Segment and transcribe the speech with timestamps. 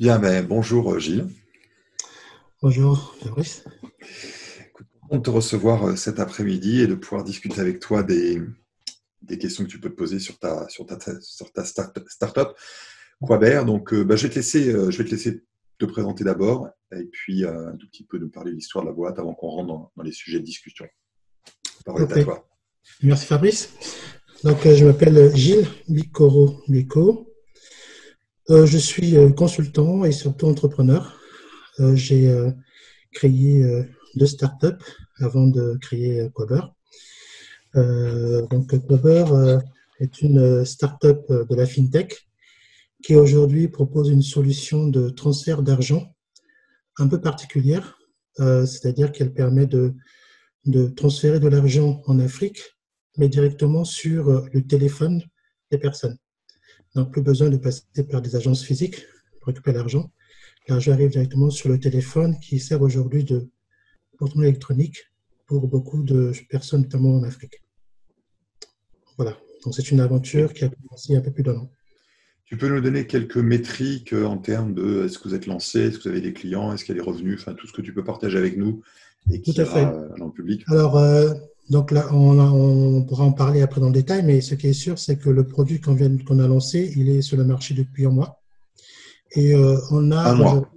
[0.00, 1.26] Bien, ben, bonjour Gilles.
[2.62, 3.64] Bonjour Fabrice.
[4.72, 8.40] Content de te recevoir euh, cet après-midi et de pouvoir discuter avec toi des,
[9.20, 12.56] des questions que tu peux te poser sur ta, sur ta, sur ta start-up
[13.20, 13.64] Quaber.
[13.66, 15.44] Donc, euh, ben, je, vais te laisser, euh, je vais te laisser
[15.76, 18.94] te présenter d'abord et puis un tout petit peu nous parler de l'histoire de la
[18.94, 20.86] boîte avant qu'on rentre dans, les sujets de discussion.
[21.84, 22.48] Parole à toi.
[23.02, 23.74] Merci Fabrice.
[24.44, 27.26] Donc, je m'appelle Gilles Bicoro Bico.
[27.26, 27.29] Euh,
[28.50, 31.16] je suis euh, consultant et surtout entrepreneur.
[31.78, 32.34] Euh, j'ai
[33.12, 33.64] créé
[34.16, 34.84] deux startups
[35.20, 36.62] avant de créer Quaber.
[37.74, 39.58] donc Quaber
[40.00, 42.28] est une startup de la fintech
[43.02, 46.14] qui aujourd'hui propose une solution de transfert d'argent
[46.98, 47.98] un peu particulière,
[48.36, 52.60] c'est-à-dire qu'elle permet de transférer de l'argent en Afrique,
[53.16, 55.22] mais directement sur le téléphone
[55.70, 56.18] des personnes.
[56.94, 59.06] Donc, plus besoin de passer par des agences physiques
[59.38, 60.10] pour récupérer l'argent.
[60.68, 63.48] L'argent arrive directement sur le téléphone qui sert aujourd'hui de
[64.18, 64.98] porte-monnaie électronique
[65.46, 67.62] pour beaucoup de personnes, notamment en Afrique.
[69.16, 69.36] Voilà.
[69.64, 71.70] Donc, c'est une aventure qui a commencé un peu plus d'un an.
[72.44, 75.98] Tu peux nous donner quelques métriques en termes de est-ce que vous êtes lancé, est-ce
[75.98, 77.80] que vous avez des clients, est-ce qu'il y a des revenus, enfin tout ce que
[77.80, 78.82] tu peux partager avec nous
[79.30, 79.84] et qui tout à fait.
[80.18, 80.64] dans le public?
[80.66, 81.32] Alors, euh,
[81.70, 84.98] donc là, on, pourra en parler après dans le détail, mais ce qui est sûr,
[84.98, 85.96] c'est que le produit qu'on
[86.40, 88.42] a lancé, il est sur le marché depuis un mois.
[89.36, 90.68] Et euh, on a un mois.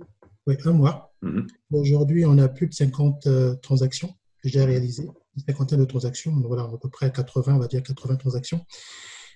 [0.45, 1.11] Oui, un mois.
[1.23, 1.47] Mhm.
[1.71, 6.31] Aujourd'hui, on a plus de 50 euh, transactions que j'ai réalisées, une cinquantaine de transactions.
[6.31, 8.64] Donc voilà, à peu près 80, on va dire 80 transactions.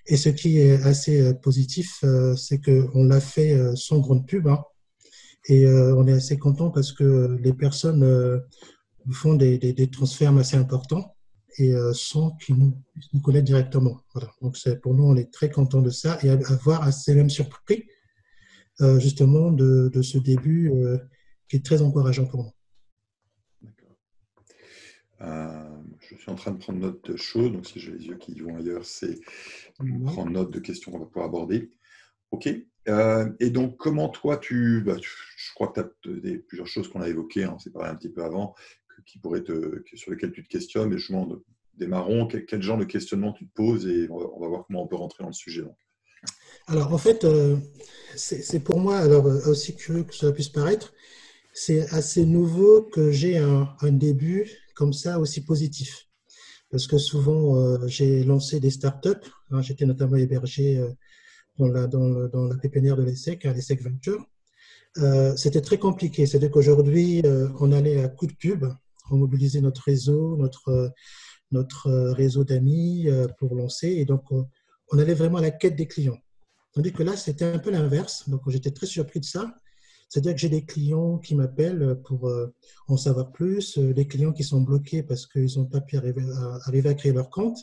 [0.05, 4.47] Et ce qui est assez euh, positif, c'est qu'on l'a fait sans grande pub.
[4.47, 4.63] Hein.
[5.49, 8.05] et on est assez content parce que les personnes
[9.11, 11.16] font des, des transferts assez importants
[11.57, 12.77] et euh, sans qu'ils nous,
[13.13, 14.01] nous connaissent directement.
[14.13, 14.31] Voilà.
[14.41, 17.85] Donc pour nous, on est très content de ça et avoir assez même surpris
[18.81, 20.97] euh, justement de, de, ce début euh,
[21.49, 22.51] qui est très encourageant pour nous.
[26.09, 28.39] je suis en train de prendre note de choses, donc si j'ai les yeux qui
[28.39, 29.19] vont ailleurs, c'est
[30.05, 31.71] prendre note de questions qu'on va pouvoir aborder.
[32.31, 32.47] OK.
[32.47, 37.01] et donc, comment toi, tu, bah, je crois que tu as des, plusieurs choses qu'on
[37.01, 38.55] a évoquées, hein, on s'est parlé un petit peu avant,
[39.05, 41.27] qui pourrait te, sur lesquels tu te questionnes et justement
[41.77, 44.87] démarrons, quel, quel, genre de questionnement tu te poses et on va, voir comment on
[44.87, 45.63] peut rentrer dans le sujet.
[46.67, 47.57] Alors en fait, euh,
[48.15, 50.93] c'est pour moi, alors euh, aussi curieux que cela puisse paraître,
[51.53, 56.07] c'est assez nouveau que j'ai un, début comme ça aussi positif.
[56.69, 59.31] Parce que souvent, euh, j'ai lancé des startups.
[59.51, 60.85] Hein, J'étais notamment hébergé
[61.57, 61.87] dans, la,
[62.61, 64.25] pépinière de l'ESSEC, à l'ESSEC Venture.
[65.37, 66.25] C'était très compliqué.
[66.25, 67.23] C'est-à-dire qu'aujourd'hui,
[67.59, 68.65] on allait à coup de pub
[69.15, 70.91] mobiliser notre réseau, notre,
[71.51, 73.87] notre réseau d'amis euh, pour lancer.
[73.87, 74.23] Et donc,
[74.91, 76.17] on allait vraiment à la quête des clients.
[76.73, 78.27] Tandis que là, c'était un peu l'inverse.
[78.29, 79.55] Donc, j'étais très surpris de ça.
[80.09, 82.53] C'est-à-dire que j'ai des clients qui m'appellent pour euh,
[82.87, 86.23] en savoir plus, euh, des clients qui sont bloqués parce qu'ils n'ont pas pu arriver
[86.33, 87.57] à, arriver à, créer leur compte,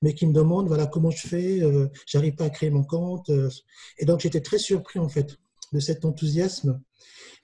[0.00, 1.62] mais qui me demandent voilà comment je fais,
[2.06, 3.30] j'arrive pas à créer mon compte.
[3.98, 5.36] Et donc j'étais très surpris en fait
[5.72, 6.80] de cet enthousiasme.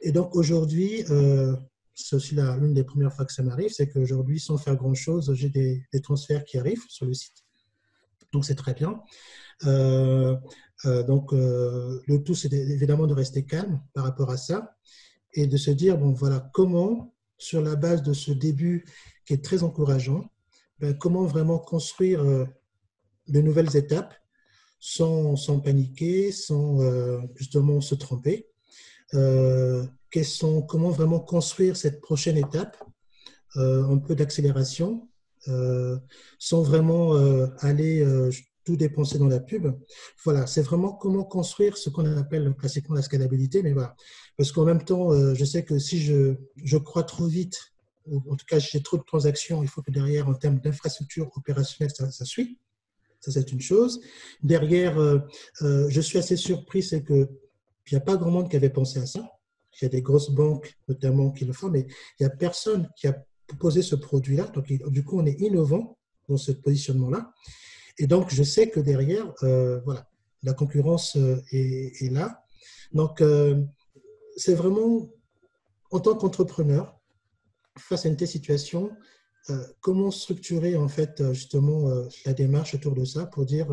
[0.00, 1.04] Et donc aujourd'hui,
[1.96, 5.48] c'est aussi l'une des premières fois que ça m'arrive, c'est qu'aujourd'hui, sans faire grand-chose, j'ai
[5.48, 7.44] des, transferts qui arrivent sur le site.
[8.32, 9.00] Donc, c'est très bien.
[9.64, 10.36] Euh,
[10.84, 14.76] euh, donc, euh, le tout, c'est évidemment de rester calme par rapport à ça
[15.32, 18.84] et de se dire, bon, voilà, comment, sur la base de ce début
[19.24, 20.30] qui est très encourageant,
[20.78, 24.14] ben, comment vraiment construire de nouvelles étapes
[24.78, 26.78] sans, sans paniquer, sans
[27.36, 28.50] justement se tromper
[29.12, 32.76] sont, comment vraiment construire cette prochaine étape,
[33.56, 35.08] euh, un peu d'accélération,
[35.48, 35.98] euh,
[36.38, 38.04] sans vraiment euh, aller
[38.64, 39.68] tout dépenser dans la pub.
[40.24, 43.94] Voilà, c'est vraiment comment construire ce qu'on appelle classiquement la scalabilité, mais voilà.
[44.36, 47.72] Parce qu'en même temps, je sais que si je, je crois trop vite,
[48.06, 51.30] ou en tout cas j'ai trop de transactions, il faut que derrière, en termes d'infrastructure
[51.36, 52.58] opérationnelle, ça, ça suit.
[53.20, 54.00] Ça, c'est une chose.
[54.42, 54.98] Derrière,
[55.60, 57.02] je suis assez surpris, c'est
[57.86, 59.30] qu'il n'y a pas grand monde qui avait pensé à ça.
[59.80, 61.86] Il y a des grosses banques notamment qui le font, mais
[62.18, 63.16] il n'y a personne qui a
[63.46, 64.44] proposé ce produit-là.
[64.54, 65.96] Donc, du coup, on est innovant
[66.28, 67.32] dans ce positionnement-là.
[67.98, 70.08] Et donc, je sais que derrière, euh, voilà,
[70.42, 72.44] la concurrence euh, est, là.
[72.92, 73.62] Donc, euh,
[74.36, 75.08] c'est vraiment,
[75.90, 76.98] en tant qu'entrepreneur,
[77.78, 78.90] face à une telle situation,
[79.78, 81.88] comment structurer en fait justement
[82.24, 83.68] la démarche autour de ça pour dire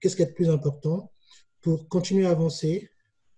[0.00, 1.12] qu'est-ce qui est le plus important
[1.60, 2.90] pour continuer à avancer,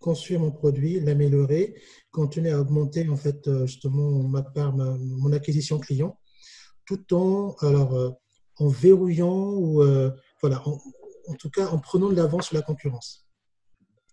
[0.07, 1.75] construire mon produit, l'améliorer,
[2.13, 6.17] continuer à augmenter en fait euh, justement ma part, mon acquisition client,
[6.85, 8.11] tout en alors euh,
[8.59, 13.27] en verrouillant ou euh, voilà, en, tout cas en prenant de l'avance sur la concurrence.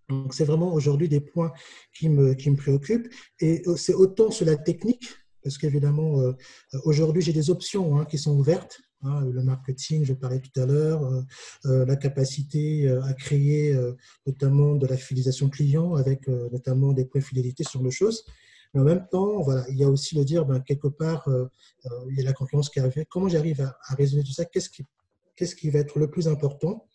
[0.10, 1.54] Donc, c'est vraiment aujourd'hui des points
[1.96, 3.10] qui me, préoccupent.
[3.40, 5.06] Et c'est autant sur la technique,
[5.44, 6.22] parce qu'évidemment,
[6.84, 8.82] aujourd'hui, j'ai des options hein, qui sont ouvertes.
[9.06, 11.22] Hein, le marketing, je parlais tout à l'heure, euh,
[11.66, 13.78] euh, la capacité euh, à créer
[14.26, 18.24] notamment de la fidélisation client avec notamment des points de fidélité sur le chose.
[18.74, 21.28] Mais en même temps, voilà, il y a aussi le dire, ben, quelque part,
[22.10, 23.06] il y a la concurrence qui arrive.
[23.10, 24.46] Comment j'arrive à, à, résoudre tout ça?
[24.46, 24.84] Qu'est-ce qui,
[25.36, 26.88] qu'est-ce qui va être le plus important?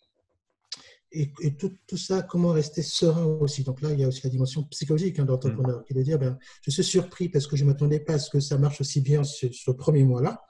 [1.11, 3.63] Et, tout, tout, ça, comment rester serein aussi?
[3.63, 5.83] Donc là, il y a aussi la dimension psychologique hein, d'entrepreneur, mmh.
[5.85, 8.19] qui est de dire, ben, je suis surpris parce que je ne m'attendais pas à
[8.19, 10.43] ce que ça marche aussi bien sur le premier mois-là.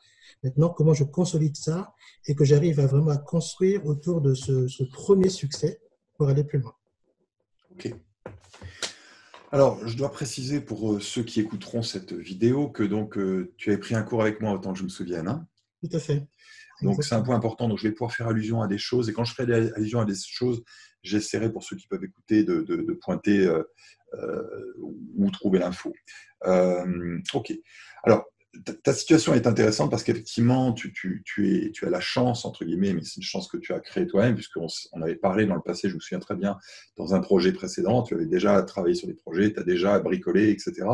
[0.44, 1.94] Maintenant, comment je consolide ça
[2.26, 5.82] et que j'arrive à vraiment à construire autour de ce, premier succès
[6.18, 6.74] pour aller plus loin?
[7.72, 7.94] Ok.
[9.52, 13.72] Alors, je dois préciser pour euh, ceux qui écouteront cette vidéo que donc euh, tu
[13.72, 15.28] avais pris un cours avec moi autant que je me souvienne.
[15.28, 15.48] Hein
[15.84, 16.28] Tout à fait.
[16.82, 17.68] Donc c'est un point important.
[17.68, 20.06] Donc je vais pouvoir faire allusion à des choses et quand je ferai allusion à
[20.06, 20.64] des choses,
[21.04, 23.64] j'essaierai pour ceux qui peuvent écouter de, pointer euh,
[25.18, 25.92] où trouver l'info.
[26.46, 27.54] ok.
[28.04, 28.24] Alors
[28.84, 30.92] ta situation est intéressante parce qu'effectivement, tu,
[31.24, 34.34] tu, as la chance, entre guillemets, mais c'est une chance que tu as créée toi-même,
[34.36, 36.58] puisqu'on on avait parlé dans le passé, je me souviens très bien,
[36.98, 40.50] dans un projet précédent, tu avais déjà travaillé sur des projets, tu as déjà bricolé,
[40.50, 40.88] etc.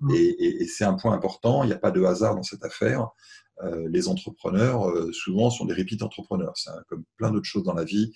[0.00, 0.10] Mm.
[0.14, 3.08] Et, c'est un point important, il n'y a pas de hasard dans cette affaire.
[3.62, 6.52] Euh, les entrepreneurs, euh, souvent, sont des repeat entrepreneurs.
[6.56, 8.12] C'est comme plein d'autres choses dans la vie.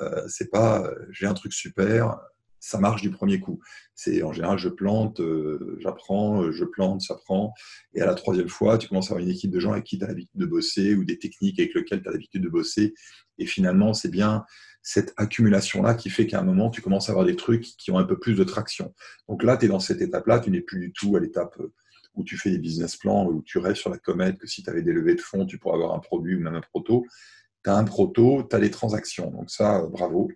[0.00, 2.18] Euh, c'est pas j'ai un truc super,
[2.64, 3.60] ça marche du premier coup.
[3.94, 7.52] C'est en général, je plante, euh, j'apprends, euh, je plante, ça prend.
[7.94, 9.98] Et à la troisième fois, tu commences à avoir une équipe de gens avec qui
[9.98, 12.94] tu as l'habitude de bosser ou des techniques avec lesquelles tu as l'habitude de bosser.
[13.36, 14.46] Et finalement, c'est bien
[14.82, 17.98] cette accumulation-là qui fait qu'à un moment, tu commences à avoir des trucs qui ont
[17.98, 18.94] un peu plus de traction.
[19.28, 21.70] Donc là, tu es dans cette étape-là, tu n'es plus du tout à l'étape euh,
[22.14, 24.70] où tu fais des business plans, où tu rêves sur la comète, que si tu
[24.70, 27.04] avais des levées de fonds, tu pourrais avoir un produit ou même un proto.
[27.62, 29.30] Tu as un proto, tu as les transactions.
[29.30, 30.30] Donc ça, bravo.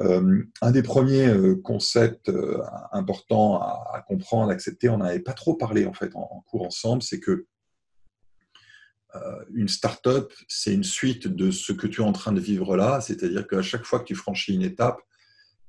[0.00, 2.62] Euh, un des premiers euh, concepts euh,
[2.92, 7.02] importants à, comprendre, à accepter, on n'avait pas trop parlé en fait en, cours ensemble,
[7.02, 7.46] c'est que
[9.54, 13.00] une start-up, c'est une suite de ce que tu es en train de vivre là,
[13.00, 15.00] c'est-à-dire qu'à chaque fois que tu franchis une étape,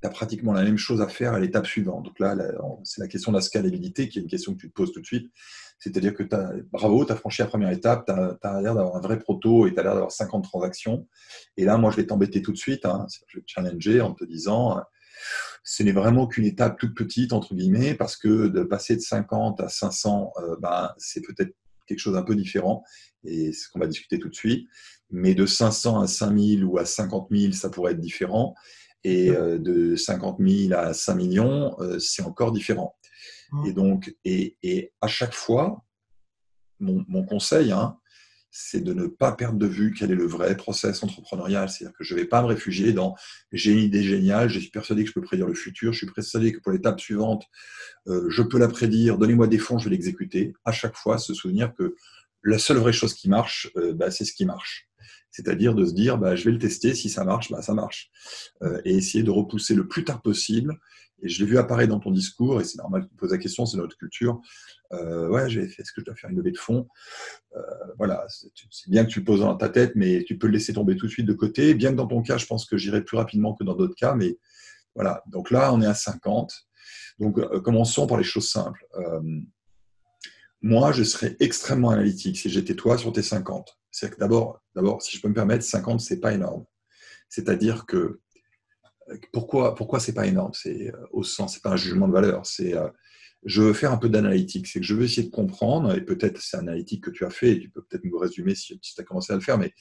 [0.01, 2.03] tu as pratiquement la même chose à faire à l'étape suivante.
[2.03, 2.35] Donc là,
[2.83, 4.99] c'est la question de la scalabilité qui est une question que tu te poses tout
[4.99, 5.31] de suite.
[5.79, 9.01] C'est-à-dire que as, bravo, tu as franchi la première étape, tu as, l'air d'avoir un
[9.01, 11.07] vrai proto et tu as l'air d'avoir 50 transactions.
[11.55, 12.85] Et là, moi, je vais t'embêter tout de suite.
[12.85, 13.05] Hein.
[13.27, 14.81] je vais te challenger en te disant,
[15.63, 19.59] ce n'est vraiment qu'une étape toute petite, entre guillemets, parce que de passer de 50
[19.61, 21.53] à 500, euh, ben, c'est peut-être
[21.87, 22.83] quelque chose d'un peu différent.
[23.23, 24.67] Et c'est ce qu'on va discuter tout de suite.
[25.09, 28.55] Mais de 500 à 5000 ou à 50 000, ça pourrait être différent.
[29.03, 32.95] Et euh, de 50 000 à 5 millions, euh, c'est encore différent.
[33.65, 35.83] Et donc, et, à chaque fois,
[36.79, 37.97] mon, conseil, hein,
[38.51, 41.69] c'est de ne pas perdre de vue quel est le vrai process entrepreneurial.
[41.69, 43.15] C'est-à-dire que je ne vais pas me réfugier dans
[43.51, 46.07] j'ai une idée géniale, je suis persuadé que je peux prédire le futur, je suis
[46.07, 47.45] persuadé que pour l'étape suivante,
[48.07, 50.53] euh, je peux la prédire, donnez-moi des fonds, je vais l'exécuter.
[50.65, 51.95] À chaque fois, se souvenir que
[52.43, 54.87] la seule vraie chose qui marche, euh, bah, c'est ce qui marche.
[55.31, 58.09] C'est-à-dire de se dire, bah, je vais le tester, si ça marche, bah, ça marche.
[58.63, 60.79] Euh, et essayer de repousser le plus tard possible
[61.21, 63.37] et je l'ai vu apparaître dans ton discours, et c'est normal que tu poses la
[63.37, 64.39] question, c'est notre culture.
[64.93, 66.87] Euh, ouais, j'ai fait, est-ce que je dois faire une levée de fonds?
[67.55, 67.61] Euh,
[67.97, 70.73] Voilà, c'est bien que tu le poses dans ta tête, mais tu peux le laisser
[70.73, 71.73] tomber tout de suite de côté.
[71.73, 74.13] Bien que dans ton cas, je pense que j'irai plus rapidement que dans d'autres cas,
[74.15, 74.37] mais
[74.95, 75.23] voilà.
[75.27, 76.53] Donc là, on est à 50.
[77.19, 78.85] Donc euh, commençons par les choses simples.
[80.61, 83.77] moi, je serais extrêmement analytique si j'étais toi sur tes 50.
[83.91, 86.65] C'est que d'abord, d'abord, si je peux me permettre, 50, c'est pas énorme.
[87.29, 88.19] C'est-à-dire que
[89.31, 90.51] pourquoi, pourquoi c'est pas énorme?
[90.53, 92.45] C'est euh, au sens, c'est pas un jugement de valeur.
[92.45, 92.87] C'est, euh,
[93.45, 94.67] je veux faire un peu d'analytique.
[94.67, 97.53] C'est que je veux essayer de comprendre, et peut-être c'est analytique que tu as fait,
[97.53, 99.73] et tu peux peut-être me résumer si, tu as commencé à le faire, mais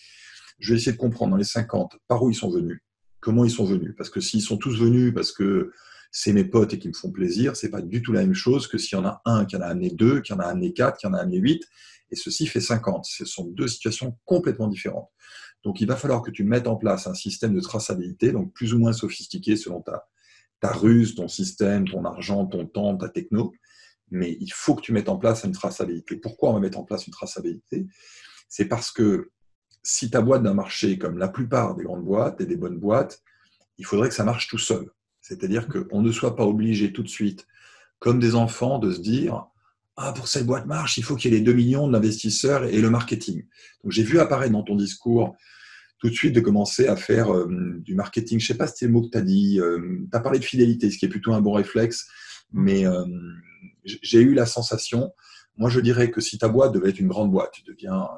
[0.58, 2.80] je vais essayer de comprendre dans les 50 par où ils sont venus,
[3.20, 3.94] comment ils sont venus.
[3.96, 5.72] Parce que s'ils sont tous venus parce que
[6.10, 8.68] c'est mes potes et qui me font plaisir, c'est pas du tout la même chose
[8.68, 10.72] que s'il y en a un qui en a amené deux, qui en a amené
[10.72, 11.62] quatre, qui en a amené huit,
[12.10, 13.04] et ceci fait 50.
[13.04, 15.10] Ce sont deux situations complètement différentes.
[15.66, 18.72] Donc, il va falloir que tu mettes en place un système de traçabilité, donc plus
[18.72, 20.06] ou moins sophistiqué selon ta,
[20.62, 23.52] ruse, ton système, ton argent, ton temps, ta techno.
[24.12, 26.14] Mais il faut que tu mettes en place une traçabilité.
[26.14, 27.88] Pourquoi on va mettre en place une traçabilité?
[28.48, 29.32] C'est parce que
[29.82, 33.20] si ta boîte d'un marché, comme la plupart des grandes boîtes et des bonnes boîtes,
[33.78, 34.88] il faudrait que ça marche tout seul.
[35.20, 37.44] C'est-à-dire qu'on ne soit pas obligé tout de suite,
[37.98, 39.48] comme des enfants, de se dire
[39.96, 42.80] ah, pour cette boîte marche, il faut qu'il y ait les 2 millions d'investisseurs et
[42.80, 43.42] le marketing.
[43.82, 45.34] Donc, j'ai vu apparaître dans ton discours
[45.98, 48.38] tout de suite de commencer à faire euh, du marketing.
[48.38, 49.60] Je sais pas si c'est le mot que tu as dit.
[49.60, 52.06] Euh, tu as parlé de fidélité, ce qui est plutôt un bon réflexe,
[52.52, 53.04] mais euh,
[53.84, 55.12] j'ai eu la sensation,
[55.56, 58.08] moi je dirais que si ta boîte devait être une grande boîte, tu deviens,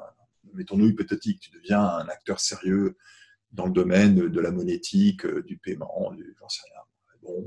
[0.53, 2.97] mettons-nous hypothétique, tu deviens un acteur sérieux
[3.51, 7.39] dans le domaine de la monétique, du paiement, j'en sais rien,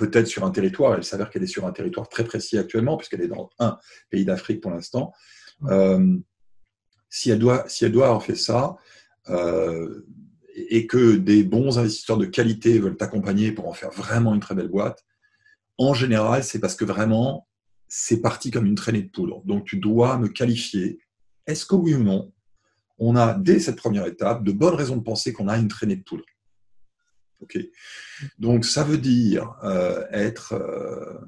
[0.00, 3.20] peut-être sur un territoire, elle s'avère qu'elle est sur un territoire très précis actuellement, puisqu'elle
[3.20, 3.78] est dans un
[4.08, 5.12] pays d'Afrique pour l'instant.
[5.64, 6.16] Euh,
[7.10, 8.76] si, elle doit, si elle doit avoir fait ça,
[9.28, 10.06] euh,
[10.54, 14.54] et que des bons investisseurs de qualité veulent t'accompagner pour en faire vraiment une très
[14.54, 15.04] belle boîte,
[15.78, 17.48] en général, c'est parce que vraiment,
[17.88, 19.42] c'est parti comme une traînée de poudre.
[19.44, 21.00] Donc, tu dois me qualifier.
[21.46, 22.32] Est-ce que oui ou non,
[22.98, 25.96] on a, dès cette première étape, de bonnes raisons de penser qu'on a une traînée
[25.96, 26.24] de poudre?
[27.40, 27.58] Ok.
[28.38, 30.52] Donc, ça veut dire euh, être.
[30.52, 31.18] Euh,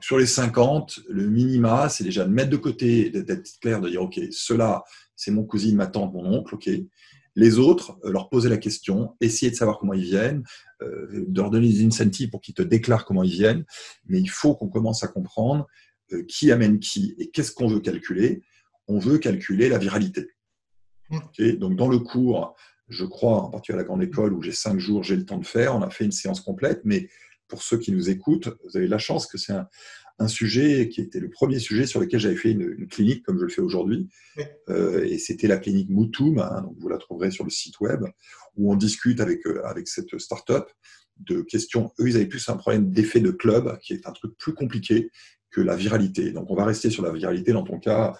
[0.00, 4.02] sur les 50, le minima, c'est déjà de mettre de côté, d'être clair, de dire
[4.02, 4.84] Ok, cela,
[5.16, 6.54] c'est mon cousine, ma tante, mon oncle.
[6.54, 6.70] Ok.
[7.36, 10.42] Les autres, euh, leur poser la question, essayer de savoir comment ils viennent,
[10.80, 13.64] de leur donner des incentives pour qu'ils te déclarent comment ils viennent.
[14.06, 15.66] Mais il faut qu'on commence à comprendre
[16.28, 18.42] qui amène qui et qu'est-ce qu'on veut calculer.
[18.86, 20.28] On veut calculer la viralité.
[21.10, 21.42] Ok.
[21.58, 22.54] Donc, dans le cours,
[22.88, 25.38] je crois, en particulier à la grande école où j'ai cinq jours, j'ai le temps
[25.38, 25.74] de faire.
[25.74, 27.08] On a fait une séance complète, mais
[27.48, 29.68] pour ceux qui nous écoutent, vous avez la chance que c'est un,
[30.28, 33.50] sujet qui était le premier sujet sur lequel j'avais fait une, clinique comme je le
[33.50, 34.08] fais aujourd'hui.
[34.68, 38.04] Euh, et c'était la clinique Moutoum, hein, donc vous la trouverez sur le site web,
[38.56, 40.70] où on discute avec, euh, avec cette start-up
[41.18, 41.92] de questions.
[42.00, 45.10] Eux, ils avaient plus un problème d'effet de club, qui est un truc plus compliqué
[45.50, 46.32] que la viralité.
[46.32, 48.14] Donc on va rester sur la viralité dans ton cas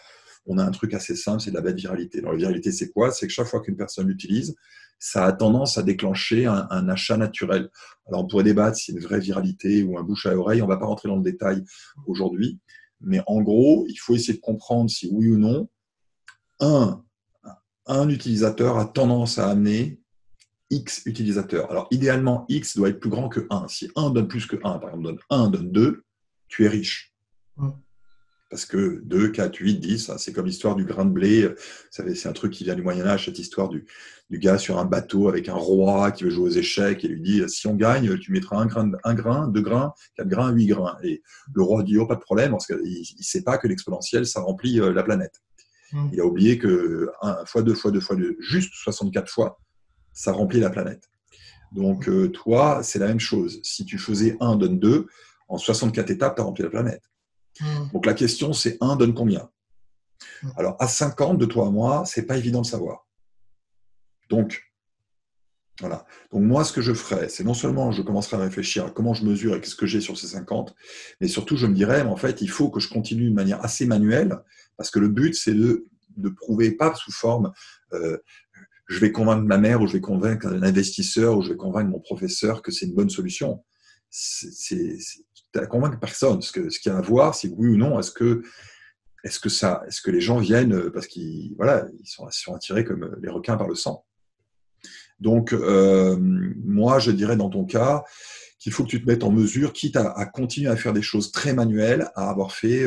[0.47, 2.19] on a un truc assez simple, c'est de la bête viralité.
[2.19, 3.11] Alors, la viralité, c'est quoi?
[3.11, 4.55] C'est que chaque fois qu'une personne l'utilise,
[4.99, 7.71] ça a tendance à déclencher un, achat naturel.
[8.07, 10.63] Alors, on pourrait débattre si c'est une vraie viralité ou un bouche à oreille.
[10.63, 11.65] On ne va pas rentrer dans le détail
[12.07, 12.59] aujourd'hui.
[13.01, 15.69] Mais en gros, il faut essayer de comprendre si oui ou non,
[16.61, 17.03] un,
[17.87, 20.01] un utilisateur a tendance à amener
[20.71, 21.71] X utilisateurs.
[21.71, 23.69] Alors, idéalement, X doit être plus grand que 1.
[23.69, 26.05] Si 1 donne plus que 1, par exemple, donne 1, donne 2,
[26.49, 27.15] tu es riche.
[28.54, 31.52] Parce que 2, 4, 8, 10, c'est comme l'histoire du grain de blé.
[31.90, 33.84] C'est un truc qui vient du Moyen-Âge, cette histoire du,
[34.30, 37.42] gars sur un bateau avec un roi qui veut jouer aux échecs et lui dit
[37.49, 40.96] si on gagne, tu mettras un grain, un grain deux grains, quatre grains, huit grains.
[41.02, 41.20] Et
[41.52, 44.40] le roi dit oh, pas de problème, parce qu'il ne sait pas que l'exponentiel, ça
[44.40, 45.42] remplit euh, la planète.
[45.92, 46.11] Mmh.
[46.12, 49.58] Il a oublié que 1 fois 2 fois 2 fois 2, juste 64 fois,
[50.12, 51.11] ça remplit la planète.
[51.73, 53.58] Donc, euh, toi, c'est la même chose.
[53.64, 55.08] Si tu faisais 1 donne 2,
[55.49, 57.02] en 64 étapes, tu as rempli la planète.
[57.61, 57.88] Hmm.
[57.92, 59.50] Donc la question, c'est 1 donne combien?
[60.42, 60.50] Hmm.
[60.56, 63.06] Alors à 50 de toi à moi, c'est pas évident de savoir.
[64.30, 64.62] Donc,
[65.80, 66.06] voilà.
[66.32, 69.12] Donc moi, ce que je ferais, c'est non seulement je commencerai à réfléchir à comment
[69.14, 70.75] je mesure et qu'est-ce que j'ai sur ces 50,
[71.20, 73.84] mais surtout je me dirais, en fait, il faut que je continue de manière assez
[73.87, 74.38] manuelle,
[74.76, 77.52] parce que le but, c'est de, de prouver, pas sous forme,
[77.92, 78.18] euh,
[78.87, 81.90] je vais convaincre ma mère ou je vais convaincre un investisseur ou je vais convaincre
[81.90, 83.64] mon professeur que c'est une bonne solution.
[84.11, 84.52] C'est
[85.56, 86.42] à convaincre personne.
[86.42, 88.42] Ce qu'il ce y a à voir, c'est oui ou non, est-ce que,
[89.25, 92.54] est-ce que, ça, est-ce que les gens viennent euh, parce qu'ils voilà, ils sont, sont,
[92.54, 94.04] attirés comme euh, les requins par le sang
[95.20, 98.04] Donc, euh, moi, je dirais dans ton cas
[98.58, 101.32] qu'il faut que tu te mettes en mesure, quitte à, continuer à faire des choses
[101.32, 102.87] très manuelles, à avoir fait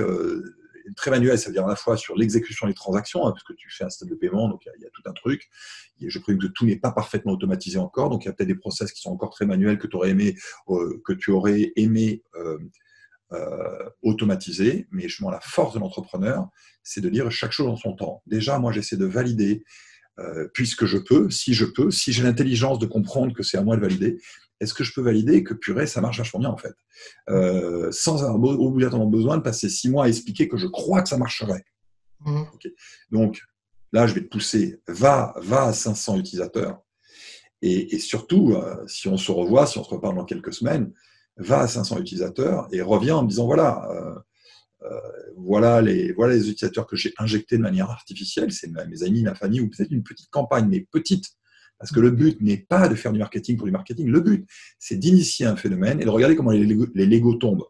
[0.96, 3.70] très manuel, ça veut dire à la fois sur l'exécution des transactions, hein, puisque tu
[3.70, 5.50] fais un stade de paiement, donc il y, a tout un truc.
[6.00, 8.56] Je présume que tout n'est pas parfaitement automatisé encore, donc il y a peut-être des
[8.56, 10.36] process qui sont encore très manuels que tu aurais aimé,
[10.70, 12.58] euh, que tu aurais aimé euh,
[13.34, 14.88] euh, automatiser.
[14.92, 16.48] Mais justement, la force de l'entrepreneur,
[16.84, 18.22] c'est de dire chaque chose en son temps.
[18.26, 19.64] Déjà, moi, j'essaie de valider
[20.54, 23.76] puisque je peux, si je peux, si j'ai l'intelligence de comprendre que c'est à moi
[23.76, 24.18] de valider,
[24.60, 26.74] est-ce que je peux valider que purée, ça marche vachement bien en fait?
[27.30, 31.10] Euh, Sans avoir obligatoirement besoin de passer six mois à expliquer que je crois que
[31.10, 31.64] ça marcherait.
[32.22, 32.44] Mmh.
[33.12, 33.42] Donc
[33.94, 36.82] là, je vais te pousser, va, va à 500 utilisateurs.
[37.62, 40.92] Et, surtout, euh, si on se revoit, si on se reparle dans quelques semaines,
[41.38, 44.16] va à 500 utilisateurs et reviens en me disant voilà, euh,
[45.36, 49.36] voilà, les, voilà les utilisateurs que j'ai injectés de manière artificielle, c'est mes amis, ma
[49.36, 51.38] famille, ou peut-être une petite campagne, mais petite,
[51.80, 54.08] parce que le but n'est pas de faire du marketing pour du marketing.
[54.08, 54.48] Le but,
[54.80, 57.66] c'est d'initier un phénomène et de regarder comment les Legos, tombent.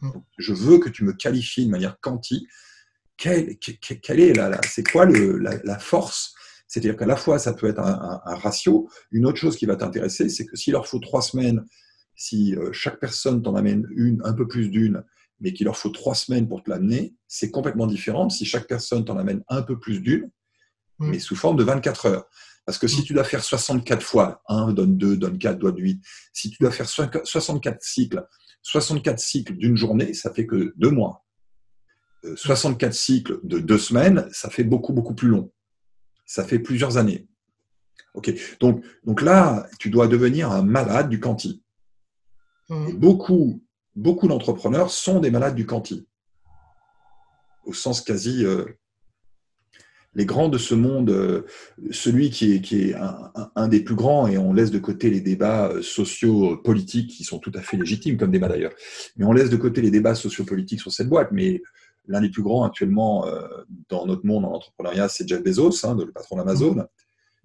[0.00, 0.10] Hmm.
[0.38, 2.46] je veux que tu me qualifies de manière quantique.
[3.16, 6.34] Quelle, est la, c'est quoi la, force?
[6.68, 8.88] C'est-à-dire qu'à la fois, ça peut être un, ratio.
[9.10, 11.64] Une autre chose qui va t'intéresser, c'est que s'il leur faut trois semaines,
[12.14, 15.02] si euh, chaque personne t'en amène une, un peu plus d'une,
[15.40, 19.04] mais qu'il leur faut trois semaines pour te l'amener, c'est complètement différent si chaque personne
[19.04, 20.30] t'en amène un peu plus d'une,
[20.98, 21.10] hmm.
[21.10, 22.24] mais sous forme de 24 heures.
[22.66, 26.02] Parce que si tu dois faire 64 fois, 1 donne 2, donne 4, donne 8,
[26.34, 28.26] si tu dois faire 64 cycles,
[28.62, 31.24] 64 cycles d'une journée, ça fait que deux mois.
[32.34, 35.50] 64 euh, cycles de deux semaines, ça fait beaucoup, beaucoup plus long.
[36.26, 37.26] Ça fait plusieurs années.
[38.14, 41.62] Ok, donc, donc là, tu dois devenir un malade du quanti.
[42.68, 42.92] Mmh.
[42.96, 43.64] beaucoup,
[43.98, 46.06] beaucoup d'entrepreneurs sont des malades du quanti,
[47.64, 48.44] au sens quasi.
[48.44, 48.64] Euh,
[50.14, 51.42] les grands de ce monde, euh,
[51.90, 52.94] celui qui est, qui est
[53.54, 57.38] un, des plus grands, et on laisse de côté les débats euh, sociaux-politiques qui sont
[57.38, 58.72] tout à fait légitimes comme débat d'ailleurs,
[59.16, 61.30] mais on laisse de côté les débats sociopolitiques sur cette boîte.
[61.32, 61.60] Mais
[62.06, 63.26] l'un des plus grands actuellement
[63.90, 66.74] dans notre monde en entrepreneuriat, c'est Jeff Bezos, hein, le patron d'Amazon.
[66.74, 66.86] Mmh.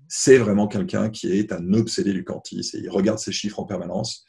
[0.07, 3.65] C'est vraiment quelqu'un qui est un obsédé du quantis et il regarde ses chiffres en
[3.65, 4.25] permanence.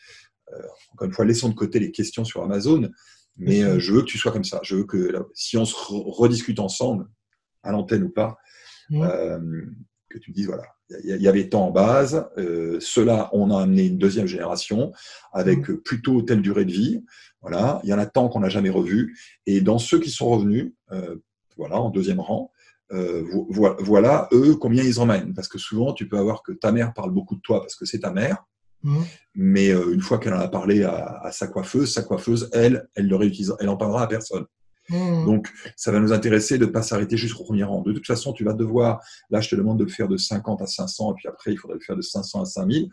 [0.93, 2.89] Encore une fois, laissons de côté les questions sur Amazon,
[3.37, 4.61] mais je veux que tu sois comme ça.
[4.63, 7.09] Je veux que si on se rediscute ensemble,
[7.65, 8.37] à l'antenne ou pas,
[8.93, 9.41] euh,
[10.09, 10.65] que tu me dises, voilà,
[11.03, 14.93] il y, avait tant en base, euh, cela, on a amené une deuxième génération
[15.33, 17.05] avec plutôt telle durée de vie,
[17.41, 20.29] voilà, il y en a tant qu'on n'a jamais revu, et dans ceux qui sont
[20.29, 21.17] revenus, euh,
[21.57, 22.53] voilà, en deuxième rang,
[22.91, 25.35] voilà, eux, combien ils emmènent.
[25.35, 27.87] Parce que souvent, tu peux avoir que ta mère parle beaucoup de toi parce que
[27.87, 28.45] c'est ta mère,
[29.35, 33.17] mais une fois qu'elle en a parlé à, sa coiffeuse, sa coiffeuse, elle, elle le
[33.17, 34.45] réutilise, elle en parlera à personne.
[34.91, 35.25] Hmm.
[35.25, 37.81] Donc, ça va nous intéresser de ne pas s'arrêter jusqu'au premier rang.
[37.81, 39.01] De toute façon, tu vas devoir,
[39.31, 41.57] là, je te demande de le faire de 50 à 500, et puis après, il
[41.57, 42.89] faudrait le faire de 500 à 5000.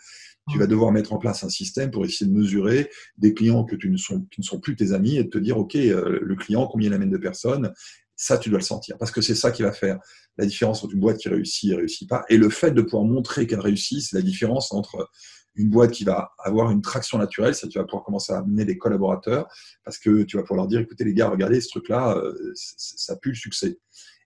[0.50, 0.69] Tu vas hmm.
[0.69, 3.98] devoir mettre en place un système pour essayer de mesurer des clients que tu ne
[3.98, 6.65] sont, qui ne sont plus tes amis et de te dire, OK, euh, le client,
[6.67, 7.74] combien il amène de personnes
[8.21, 9.00] ça, tu dois le sentir.
[9.00, 9.98] Parce que c'est ça qui va faire
[10.38, 12.24] la différence entre une boîte qui réussit et réussit pas.
[12.29, 15.10] Et le fait de pouvoir montrer qu'elle réussit, c'est la différence entre
[15.55, 18.65] une boîte qui va avoir une traction naturelle, ça tu vas pouvoir commencer à amener
[18.65, 19.48] des collaborateurs
[19.84, 23.15] parce que tu vas pouvoir leur dire écoutez les gars, regardez ce truc-là, euh, ça
[23.17, 23.77] pue le succès.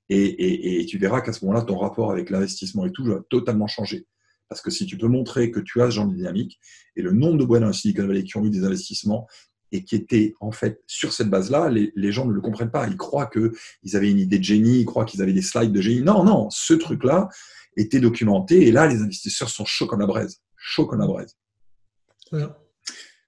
[0.10, 4.06] Et, tu verras qu'à ce moment-là, ton rapport avec l'investissement et tout va totalement changer.
[4.50, 6.60] Parce que si tu peux montrer que tu as ce genre de dynamique,
[6.96, 9.28] et le nombre de boîtes dans Silicon Valley qui ont eu des investissements
[9.72, 12.88] et qui étaient en fait sur cette base-là, les, les, gens ne le comprennent pas.
[12.88, 15.82] Ils croient qu'ils avaient une idée de génie, ils croient qu'ils avaient des slides de
[15.82, 16.04] génie.
[16.04, 17.30] Non, non, ce truc-là
[17.76, 21.38] était documenté et là, les investisseurs sont chauds comme la braise chaud comme la braise.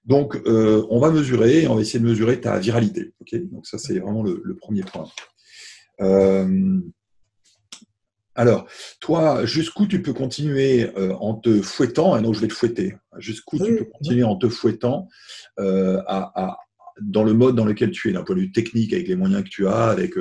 [0.04, 3.12] Donc, euh, on va mesurer, on va essayer de mesurer ta viralité.
[3.52, 5.08] Donc, ça, c'est vraiment le, premier point.
[6.00, 6.80] Euh,
[8.34, 8.66] alors,
[9.00, 12.96] toi, jusqu'où tu peux continuer euh, en te fouettant, et non, je vais te fouetter,
[13.18, 15.08] jusqu'où tu peux continuer en te fouettant
[15.58, 16.56] à,
[17.00, 19.44] dans le mode dans lequel tu es, d'un point de vue technique, avec les moyens
[19.44, 20.14] que tu as, avec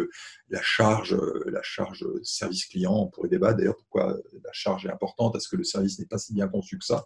[0.50, 5.36] la charge, la charge service client, on pourrait débattre d'ailleurs pourquoi la charge est importante,
[5.36, 7.06] est-ce que le service n'est pas si bien conçu que ça?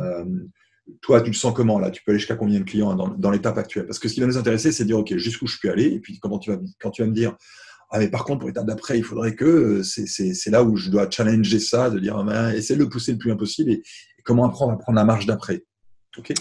[0.00, 0.24] Euh,
[1.00, 1.90] toi, tu le sens comment là?
[1.90, 3.86] Tu peux aller jusqu'à combien de clients dans, l'étape actuelle?
[3.86, 5.86] Parce que ce qui va nous intéresser, c'est de dire, OK, jusqu'où je peux aller?
[5.86, 7.36] Et puis, comment tu vas, quand tu vas me dire,
[7.90, 11.08] ah, mais par contre, pour l'étape d'après, il faudrait que, c'est là où je dois
[11.10, 13.82] challenger ça, de dire, ah, essaie de le pousser le plus possible et,
[14.24, 15.64] comment après on va prendre la marge d'après?
[16.16, 16.32] OK?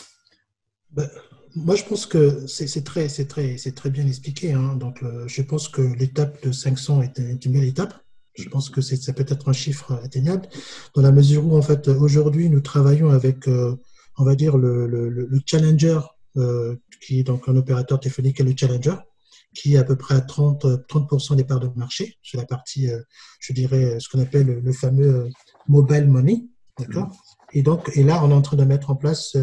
[0.91, 1.09] Ben,
[1.55, 4.53] moi, je pense que c'est très, très, très bien expliqué.
[4.53, 4.75] Hein.
[4.75, 7.93] Donc, je pense que l'étape de 500 est une belle étape.
[8.35, 10.47] Je pense que ça peut être un chiffre atteignable
[10.95, 13.75] dans la mesure où, en fait, aujourd'hui, nous travaillons avec, euh,
[14.17, 15.99] on va dire, le, le, le challenger,
[16.37, 18.95] euh, qui est donc un opérateur téléphonique et le challenger,
[19.53, 22.89] qui est à peu près à 30, 30 des parts de marché sur la partie,
[22.89, 22.99] euh,
[23.39, 25.29] je dirais, ce qu'on appelle le, fameux
[25.67, 26.45] mobile money.
[26.79, 27.15] D'accord?
[27.51, 29.37] Et donc, et là, on est en train de mettre en place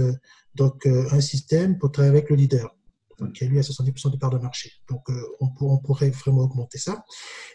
[0.54, 2.74] donc, un système pour travailler avec le leader
[3.28, 4.72] qui a lui à 70% de part de marché.
[4.88, 7.04] Donc, euh, on, pourrait vraiment augmenter ça.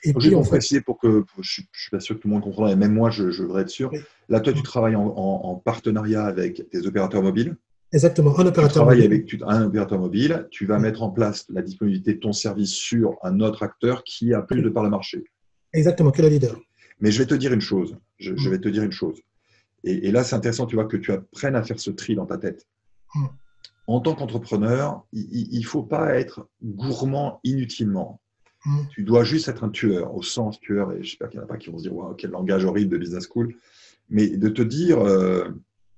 [0.04, 0.42] Et puis, fait...
[0.42, 2.94] préciser pour que je ne suis pas sûr que tout le monde comprenne, et même
[2.94, 3.92] moi, je, voudrais être sûr.
[4.30, 7.56] Là, toi, tu travailles en, partenariat avec des opérateurs mobiles.
[7.92, 11.62] Exactement, un opérateur tu travailles avec un opérateur mobile, tu vas mettre en place la
[11.62, 15.24] disponibilité de ton service sur un autre acteur qui a plus de part de marché.
[15.72, 16.60] Exactement, est le leader.
[17.00, 17.96] Mais je vais te dire une chose.
[18.18, 19.22] Je, vais te dire une chose.
[19.84, 22.26] Et, et là, c'est intéressant, tu vois, que tu apprennes à faire ce tri dans
[22.26, 22.66] ta tête
[23.88, 28.20] en tant qu'entrepreneur, il ne faut pas être gourmand inutilement.
[28.66, 28.80] Mm.
[28.90, 31.50] Tu dois juste être un tueur, au sens tueur, et j'espère qu'il n'y en a
[31.50, 33.56] pas qui vont se dire quel langage horrible de business school,
[34.10, 35.50] mais de te dire, euh,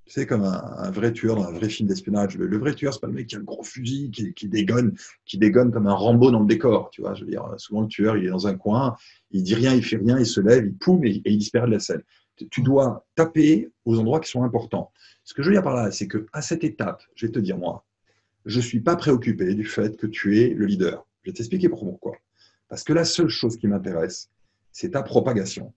[0.05, 2.37] c'est comme un, vrai tueur dans un vrai film d'espionnage.
[2.37, 4.95] Le, vrai tueur, c'est pas le mec qui a le gros fusil, qui, qui, dégonne,
[5.25, 6.89] qui dégonne comme un Rambo dans le décor.
[6.91, 8.95] Tu vois, je veux dire, souvent le tueur, il est dans un coin,
[9.31, 11.67] il dit rien, il fait rien, il se lève, il poume et, et il disparaît
[11.67, 12.03] de la scène.
[12.51, 14.91] Tu dois taper aux endroits qui sont importants.
[15.23, 17.57] Ce que je veux dire par là, c'est qu'à cette étape, je vais te dire,
[17.57, 17.85] moi,
[18.45, 21.05] je ne suis pas préoccupé du fait que tu es le leader.
[21.23, 22.13] Je vais t'expliquer pourquoi.
[22.69, 24.29] Parce que la seule chose qui m'intéresse,
[24.71, 25.73] c'est ta propagation.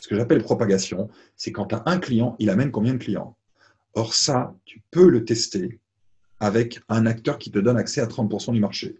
[0.00, 3.36] Ce que j'appelle propagation, c'est quand tu as un client, il amène combien de clients
[3.94, 5.80] Or, ça, tu peux le tester
[6.40, 8.96] avec un acteur qui te donne accès à 30% du marché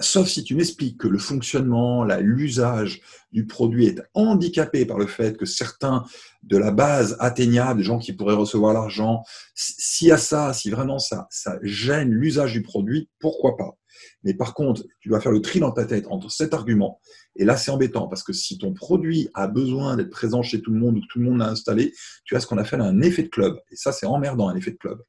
[0.00, 3.00] sauf si tu m'expliques que le fonctionnement, l'usage
[3.32, 6.04] du produit est handicapé par le fait que certains
[6.42, 9.22] de la base atteignable, des gens qui pourraient recevoir l'argent,
[9.54, 13.76] s'il y a ça, si vraiment ça, ça gêne l'usage du produit, pourquoi pas?
[14.22, 17.00] Mais par contre, tu dois faire le tri dans ta tête entre cet argument
[17.38, 20.72] Et là, c'est embêtant parce que si ton produit a besoin d'être présent chez tout
[20.72, 23.00] le monde ou que tout le monde l'a installé, tu as ce qu'on appelle un
[23.00, 23.56] effet de club.
[23.70, 25.00] Et ça, c'est emmerdant, un effet de club.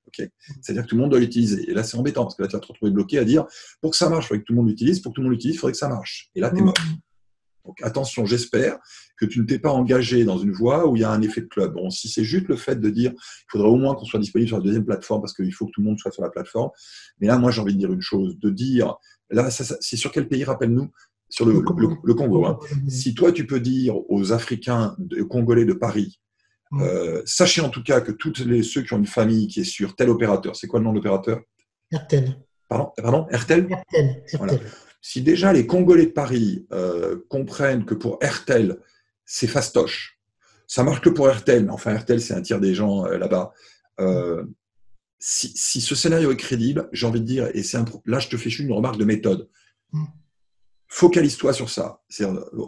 [0.62, 1.70] C'est-à-dire que tout le monde doit l'utiliser.
[1.70, 3.46] Et là, c'est embêtant parce que là, tu vas te retrouver bloqué à dire
[3.82, 5.00] pour que ça marche, il faudrait que tout le monde l'utilise.
[5.00, 6.30] Pour que tout le monde l'utilise, il faudrait que ça marche.
[6.36, 6.76] Et là, tu es mort.
[7.66, 8.80] Donc attention, j'espère
[9.18, 11.42] que tu ne t'es pas engagé dans une voie où il y a un effet
[11.42, 11.74] de club.
[11.76, 14.48] Bon, si c'est juste le fait de dire il faudrait au moins qu'on soit disponible
[14.48, 16.72] sur la deuxième plateforme parce qu'il faut que tout le monde soit sur la plateforme.
[17.20, 18.96] Mais là, moi, j'ai envie de dire une chose, de dire,
[19.30, 20.90] là, c'est sur quel pays, rappelle-nous?
[21.30, 22.46] Sur le, Congo.
[22.46, 22.60] Hein.
[22.88, 24.96] Si toi, tu peux dire aux Africains
[25.30, 26.20] congolais de Paris,
[26.74, 29.96] euh, sachez en tout cas que tous ceux qui ont une famille qui est sur
[29.96, 31.42] tel opérateur, c'est quoi le nom de l'opérateur?
[31.94, 32.40] RTL.
[32.68, 33.28] Pardon, pardon?
[33.32, 33.68] RTL
[34.34, 34.62] RTL.
[35.02, 38.78] Si déjà les Congolais de Paris euh, comprennent que pour RTL,
[39.26, 40.20] c'est fastoche,
[40.68, 43.54] ça marche que pour RTL, mais enfin RTL, c'est un tiers des gens euh, là-bas.
[45.22, 48.50] Si, ce scénario est crédible, j'ai envie de dire, et c'est là je te fais
[48.50, 49.50] une remarque de méthode.
[49.92, 50.06] Mm
[50.90, 52.02] focalise-toi sur ça.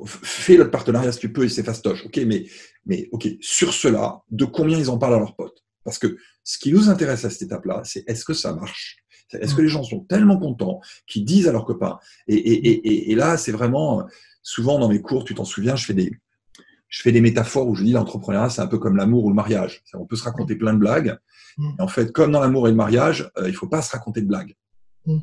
[0.05, 2.05] Fais le partenariat si tu peux et c'est fastoche.
[2.05, 2.45] Ok, mais,
[2.85, 5.63] mais ok, sur cela, de combien ils en parlent à leurs potes?
[5.83, 8.97] Parce que ce qui nous intéresse à cette étape-là, c'est est-ce que ça marche?
[9.33, 11.97] Est-ce que les gens sont tellement contents qu'ils disent à leurs copains?
[12.27, 14.05] Et, et, et, et, là, c'est vraiment
[14.43, 16.11] souvent dans mes cours, tu t'en souviens, je fais des
[16.89, 19.35] je fais des métaphores où je dis l'entrepreneuriat, c'est un peu comme l'amour ou le
[19.35, 19.81] mariage.
[19.93, 21.17] On peut se raconter plein de blagues.
[21.57, 21.69] Mm.
[21.79, 24.27] en fait, comme dans l'amour et le mariage, euh, il faut pas se raconter de
[24.27, 24.55] blagues.
[25.05, 25.19] Mm.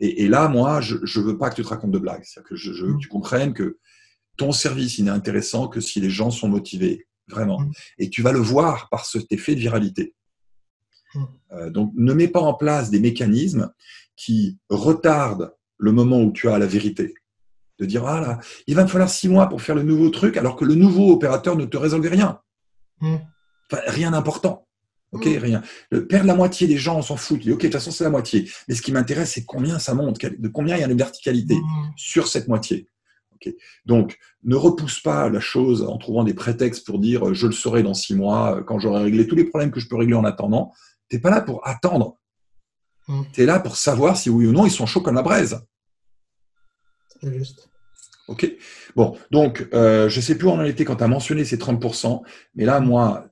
[0.00, 2.22] Et, là, moi, je ne veux pas que tu te racontes de blagues.
[2.24, 3.78] C'est-à-dire que je, veux que tu comprennes que
[4.36, 7.60] ton service, il n'est intéressant que si les gens sont motivés, vraiment.
[7.60, 7.72] Mm.
[7.98, 10.14] Et tu vas le voir par cet effet de viralité.
[11.14, 11.24] Mm.
[11.52, 13.72] Euh, donc, ne mets pas en place des mécanismes
[14.16, 17.14] qui retardent le moment où tu as la vérité.
[17.80, 20.36] De dire, ah là, il va me falloir six mois pour faire le nouveau truc,
[20.36, 22.40] alors que le nouveau opérateur ne te résolve rien.
[23.70, 24.68] rien d'important.
[25.14, 25.38] Ok, mm.
[25.38, 25.62] rien.
[26.08, 27.40] perdre la moitié des gens, on s'en fout.
[27.40, 28.50] ok, de toute façon, c'est la moitié.
[28.68, 31.54] Mais ce qui m'intéresse, c'est combien ça monte, de combien il y a de verticalité
[31.54, 31.92] mm.
[31.96, 32.88] sur cette moitié.
[33.34, 33.52] Ok.
[33.86, 37.52] Donc, ne repousse pas la chose en trouvant des prétextes pour dire euh, je le
[37.52, 40.14] saurai dans six mois, euh, quand j'aurai réglé tous les problèmes que je peux régler
[40.14, 40.72] en attendant.
[41.08, 42.18] Tu n'es pas là pour attendre.
[43.08, 43.22] Mm.
[43.32, 45.60] Tu es là pour savoir si oui ou non ils sont chauds comme la braise.
[47.20, 47.68] C'est juste.
[48.26, 48.50] Ok.
[48.96, 51.44] Bon, donc, euh, je ne sais plus où on en était quand tu as mentionné
[51.44, 52.22] ces 30%,
[52.54, 53.28] mais là, moi,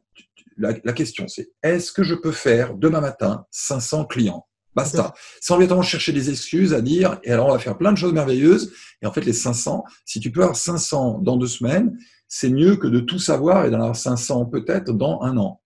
[0.57, 4.47] la, question, c'est est-ce que je peux faire demain matin 500 clients?
[4.75, 5.13] Basta.
[5.41, 8.13] Sans évidemment chercher des excuses à dire, et alors on va faire plein de choses
[8.13, 8.73] merveilleuses.
[9.03, 12.77] Et en fait, les 500, si tu peux avoir 500 dans deux semaines, c'est mieux
[12.77, 15.61] que de tout savoir et d'en avoir 500 peut-être dans un an.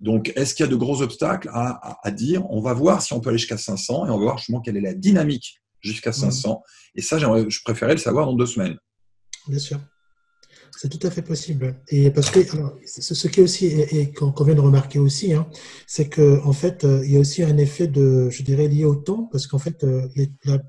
[0.00, 3.20] Donc, est-ce qu'il y a de gros obstacles à, dire On va voir si on
[3.20, 6.62] peut aller jusqu'à 500 et on va voir justement quelle est la dynamique jusqu'à 500.
[6.96, 8.76] Et ça, je préférais le savoir dans deux semaines.
[9.46, 9.78] Bien sûr.
[10.76, 11.76] C'est tout à fait possible.
[11.88, 12.40] Et parce que
[12.84, 15.46] ce qui est aussi, et, qu'on vient de remarquer aussi, hein,
[15.86, 18.84] c'est qu'en en fait, euh, il y a aussi un effet de, je dirais, lié
[18.84, 20.08] au temps, parce qu'en fait, euh,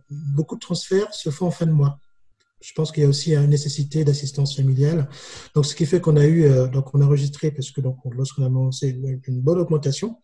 [0.09, 1.99] beaucoup de transferts se font en fin de mois.
[2.61, 5.09] Je pense qu'il y a aussi une nécessité d'assistance familiale.
[5.55, 7.97] Donc, ce qui fait qu'on a eu, euh, donc on a enregistré, parce que donc
[8.11, 8.89] lorsqu'on a annoncé
[9.27, 10.17] une bonne augmentation,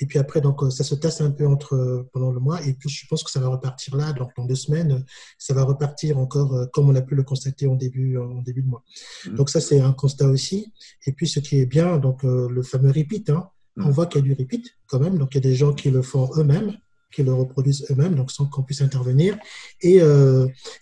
[0.00, 2.64] et puis après, donc, euh, ça se tasse un peu entre, euh, pendant le mois.
[2.66, 5.04] Et puis, je pense que ça va repartir là, donc dans deux semaines,
[5.38, 8.62] ça va repartir encore euh, comme on a pu le constater en début, en début
[8.62, 8.82] de mois.
[9.26, 9.34] Mmh.
[9.34, 10.72] Donc, ça, c'est un constat aussi.
[11.06, 13.86] Et puis, ce qui est bien, donc, le fameux repeat, hein, mmh.
[13.86, 15.18] on voit qu'il y a du repeat quand même.
[15.18, 16.76] Donc, il y a des gens qui le font eux-mêmes
[17.12, 19.36] qui le reproduisent eux-mêmes, donc sans qu'on puisse intervenir.
[19.80, 19.98] Et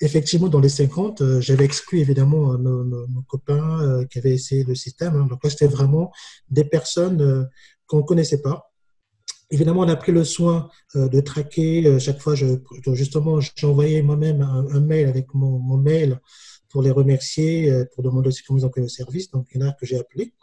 [0.03, 5.17] effectivement, dans les 50, j'avais exclu évidemment nos, nos, copains qui avaient essayé le système.
[5.17, 5.27] Hein.
[5.27, 6.13] Donc là, c'était vraiment
[6.51, 7.49] des personnes
[7.89, 8.68] qu'on ne connaissait pas,
[9.51, 11.87] Évidemment, on a pris le soin euh, de traquer.
[11.87, 12.47] Euh, chaque fois, je,
[12.93, 16.21] justement, j'ai envoyé moi-même un, mail avec mon, mail
[16.69, 19.31] pour les remercier, euh, pour demander aussi comment ils ont pris le service.
[19.31, 20.35] Donc, il y en a que j'ai appelé.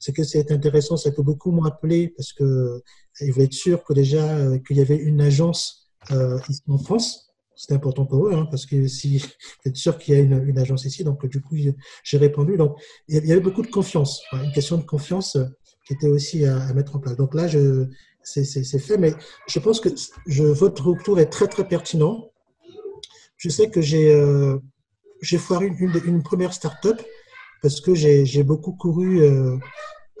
[0.00, 2.82] Ce que c'est intéressant, c'est que beaucoup m'ont appelé parce que
[3.20, 5.90] ils voulaient être sûrs que déjà qu'il y avait une agence
[6.48, 7.34] ici en France.
[7.54, 9.22] C'est important pour eux, hein, parce que si
[9.66, 11.54] être sûr qu'il y a une, une, agence ici, donc du coup
[12.02, 12.56] j'ai répondu.
[12.56, 15.36] Donc il y avait beaucoup de confiance, une question de confiance
[15.86, 17.16] qui était aussi à, à mettre en place.
[17.16, 17.86] Donc là, je,
[18.22, 19.14] c'est fait, mais
[19.48, 19.88] je pense que
[20.26, 22.30] je, votre retour est très très pertinent.
[23.36, 24.58] Je sais que j'ai euh,
[25.38, 27.00] foiré une, une, première start-up
[27.62, 29.56] parce que j'ai beaucoup couru euh,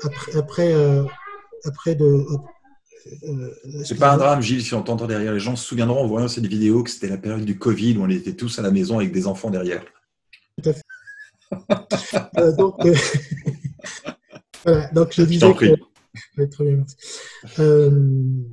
[0.02, 1.04] après, après, euh,
[1.64, 2.24] après de.
[3.84, 5.32] c'est pas un drame, Gilles, si on t'entend derrière.
[5.32, 8.02] Les gens se souviendront en voyant cette vidéo que c'était la période du Covid où
[8.02, 9.84] on était tous à la maison avec des enfants derrière.
[10.62, 10.82] Tout à fait.
[12.56, 12.76] donc,
[14.64, 15.89] voilà, donc je disais que
[17.58, 17.90] euh,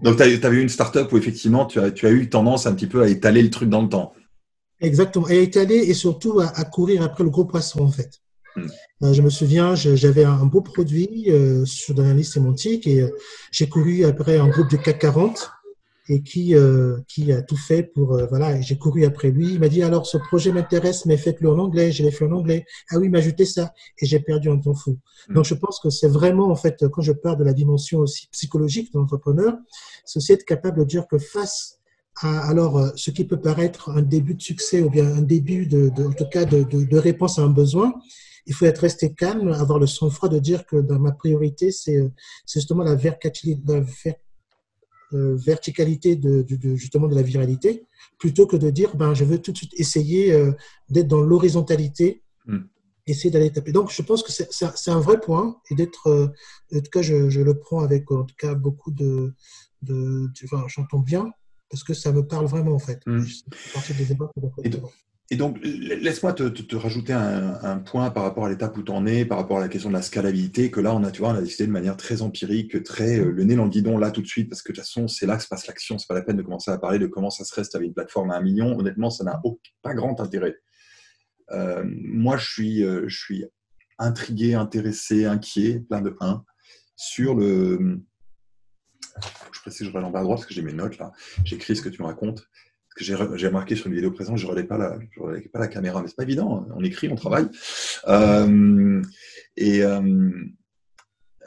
[0.03, 2.73] Donc, tu as, eu une startup où effectivement, tu as, tu as eu tendance un
[2.73, 4.13] petit peu à étaler le truc dans le temps.
[4.79, 8.21] Exactement, et à étaler et surtout à, courir après le gros poisson en fait.
[8.55, 8.67] Hmm.
[9.03, 13.05] Euh, je me souviens, j'avais un beau produit euh, sur dans la liste sémantique et
[13.51, 15.51] j'ai couru après un groupe du CAC 40
[16.09, 18.13] et qui, euh, qui a tout fait pour.
[18.13, 19.53] Euh, voilà, j'ai couru après lui.
[19.53, 21.91] Il m'a dit alors ce projet m'intéresse, mais faites-le en anglais.
[21.91, 22.65] Je l'ai fait en anglais.
[22.89, 24.97] Ah oui, il m'a ajouté ça et j'ai perdu un temps fou.
[25.29, 25.33] Mm.
[25.35, 28.27] Donc je pense que c'est vraiment, en fait, quand je parle de la dimension aussi
[28.31, 29.57] psychologique de l'entrepreneur,
[30.05, 31.79] c'est aussi être capable de dire que face
[32.21, 35.67] à alors euh, ce qui peut paraître un début de succès ou bien un début,
[35.67, 37.93] de, de en tout cas, de, de, de réponse à un besoin,
[38.47, 41.99] il faut être resté calme, avoir le sang-froid de dire que dans ma priorité, c'est
[42.51, 44.13] justement la verticalité, la euh,
[45.11, 47.85] verticalité de, justement de la viralité,
[48.19, 50.51] plutôt que de dire ben, je veux tout de suite essayer euh,
[50.89, 52.59] d'être dans l'horizontalité, hmm.
[53.05, 53.71] essayer d'aller taper.
[53.71, 56.27] Donc je pense que c'est un vrai point et d'être, euh,
[56.75, 59.33] en tout cas je, je, le prends avec en tout cas beaucoup de,
[59.81, 61.31] de, enfin, j'entends bien
[61.69, 63.01] parce que ça me parle vraiment en fait.
[63.05, 63.23] Hmm.
[64.63, 64.91] Et donc,
[65.29, 69.57] laisse-moi te, rajouter un, point par rapport à l'étape où tu en es, par rapport
[69.57, 71.67] à la question de la scalabilité, que là, on a, tu vois, on a décidé
[71.67, 74.49] de manière très empirique, très euh, le nez dans le guidon, là, tout de suite,
[74.49, 75.97] parce que de toute façon, c'est là que se passe l'action.
[75.97, 77.93] C'est pas la peine de commencer à parler de comment ça se reste avec une
[77.93, 78.77] plateforme à un million.
[78.79, 79.41] Honnêtement, ça n'a
[79.81, 80.55] pas grand intérêt.
[81.51, 83.45] Euh, moi, je suis, euh, je suis
[83.99, 86.43] intrigué, intéressé, inquiet, plein de 1,
[86.95, 88.01] sur le.
[89.51, 91.11] Je précise, je vais l'envers à droite parce que j'ai mes notes là.
[91.43, 92.47] J'écris ce que tu me racontes
[92.97, 93.03] que
[93.38, 94.97] j'ai remarqué sur une vidéo présente, je ne relais pas la,
[95.53, 96.67] pas la caméra, mais c'est pas évident.
[96.75, 97.47] On écrit, on travaille.
[98.07, 99.01] Euh,
[99.55, 100.31] et euh,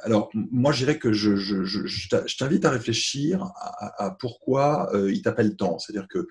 [0.02, 5.56] alors, moi, je dirais que je, je, t'invite à réfléchir à, pourquoi euh, ils t'appellent
[5.56, 5.78] tant.
[5.78, 6.28] C'est-à-dire que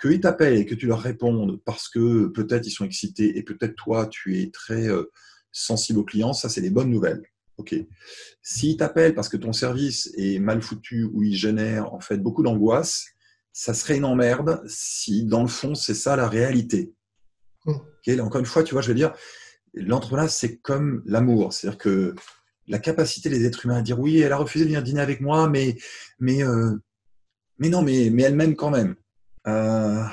[0.00, 3.76] qu'ils t'appellent et que tu leur répondes parce que peut-être ils sont excités et peut-être
[3.76, 4.88] toi, tu es très
[5.52, 7.22] sensible aux clients, ça, c'est des bonnes nouvelles.
[7.58, 7.74] OK.
[8.42, 12.42] S'ils t'appellent parce que ton service est mal foutu ou il génère en fait beaucoup
[12.42, 13.06] d'angoisse,
[13.52, 16.92] ça serait une emmerde si, dans le fond, c'est ça la réalité.
[17.64, 17.76] Hmm.
[18.20, 19.12] Encore une fois, tu vois, je veux dire,
[19.74, 21.52] l'entrepreneuriat, c'est comme l'amour.
[21.52, 22.14] C'est-à-dire que
[22.66, 25.20] la capacité des êtres humains à dire oui, elle a refusé de venir dîner avec
[25.20, 25.76] moi, mais,
[26.18, 26.76] mais, euh,
[27.58, 28.96] mais non, mais, mais elle m'aime quand même.
[29.46, 30.04] Euh...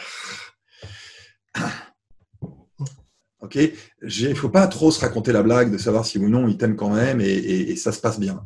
[3.42, 6.48] Ok, il ne faut pas trop se raconter la blague de savoir si ou non
[6.48, 8.46] il t'aime quand même et, et, ça se passe bien.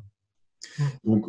[0.78, 0.84] Hmm.
[1.04, 1.26] Donc,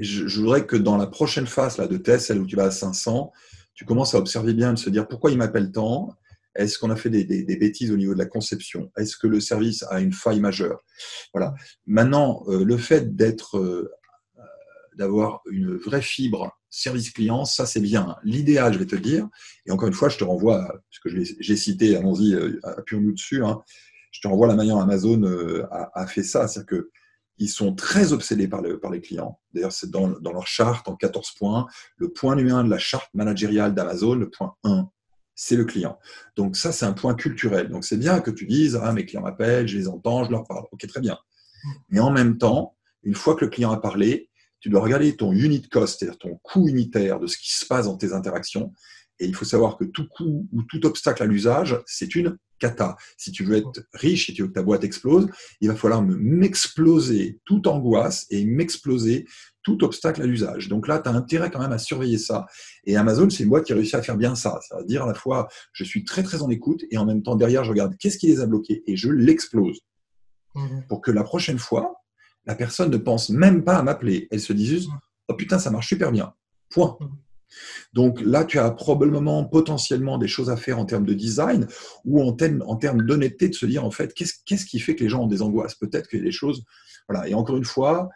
[0.00, 2.70] je, voudrais que dans la prochaine phase là, de test, celle où tu vas à
[2.70, 3.32] 500,
[3.74, 6.12] tu commences à observer bien, de se dire pourquoi il m'appelle tant.
[6.56, 8.90] Est-ce qu'on a fait des, bêtises au niveau de la conception?
[8.96, 10.84] Est-ce que le service a une faille majeure?
[11.32, 11.54] Voilà.
[11.86, 13.88] Maintenant, euh, le fait d'être, euh,
[14.96, 18.16] d'avoir une vraie fibre service client, ça c'est bien.
[18.24, 19.28] L'idéal, je vais te dire,
[19.66, 23.62] et encore une fois, je te renvoie, puisque j'ai cité, allons-y, euh, appuyons-nous dessus, hein,
[24.10, 25.22] je te renvoie la manière Amazon
[25.70, 26.90] a, a fait ça, c'est-à-dire que
[27.38, 29.38] ils sont très obsédés par, le, les clients.
[29.54, 31.66] D'ailleurs, c'est dans, dans, leur charte en 14 points.
[31.96, 34.88] Le point numéro 1 de la charte managériale d'Amazon, le point 1,
[35.34, 35.98] c'est le client.
[36.36, 37.68] Donc ça, c'est un point culturel.
[37.68, 40.44] Donc c'est bien que tu dises, ah, mes clients m'appellent, je les entends, je leur
[40.44, 40.64] parle.
[40.72, 41.16] Ok, très bien.
[41.88, 44.28] Mais en même temps, une fois que le client a parlé,
[44.60, 47.86] tu dois regarder ton unit cost, c'est-à-dire ton coût unitaire de ce qui se passe
[47.86, 48.72] dans tes interactions.
[49.20, 52.96] Et il faut savoir que tout coût ou tout obstacle à l'usage, c'est une cata.
[53.16, 55.28] Si tu veux être riche et tu veux que ta boîte explose,
[55.60, 59.26] il va falloir m'exploser toute angoisse et m'exploser
[59.62, 60.68] tout obstacle à l'usage.
[60.68, 62.46] Donc là, tu as intérêt quand même à surveiller ça.
[62.84, 64.58] Et Amazon, c'est une boîte qui a réussi à faire bien ça.
[64.68, 67.22] Ça veut dire à la fois, je suis très très en écoute et en même
[67.22, 69.80] temps, derrière, je regarde qu'est-ce qui les a bloqués et je l'explose.
[70.54, 70.84] Mhm.
[70.88, 72.02] Pour que la prochaine fois,
[72.46, 74.26] la personne ne pense même pas à m'appeler.
[74.30, 74.90] Elle se dise juste,
[75.28, 76.32] oh putain, ça marche super bien.
[76.70, 76.96] Point.
[77.00, 77.10] Mhm.
[77.92, 81.66] Donc là, tu as probablement potentiellement des choses à faire en termes de design
[82.04, 85.24] ou en, termes, d'honnêteté de se dire en fait qu'est-ce qui fait que les gens
[85.24, 85.74] ont des angoisses?
[85.74, 86.64] Peut-être qu'il y a des choses.
[87.08, 87.28] Voilà.
[87.28, 88.08] Et encore une fois,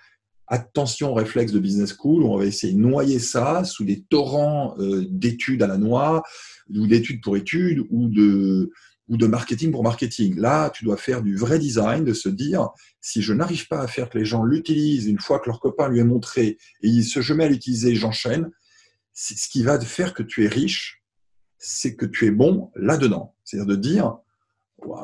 [0.47, 4.75] attention réflexe de business school, où on va essayer de noyer ça sous des torrents
[4.79, 6.23] euh, d'études à la noix,
[6.69, 8.71] ou d'études pour études, ou de,
[9.09, 10.37] ou de marketing pour marketing.
[10.37, 12.69] Là, tu dois faire du vrai design, de se dire,
[13.01, 15.89] si je n'arrive pas à faire que les gens l'utilisent une fois que leur copain
[15.89, 18.51] lui est montré, et il se met à l'utiliser, j'enchaîne,
[19.13, 21.03] ce qui va faire que tu es riche,
[21.59, 23.37] c'est que tu es bon là-dedans.
[23.45, 24.19] C'est-à-dire de dire,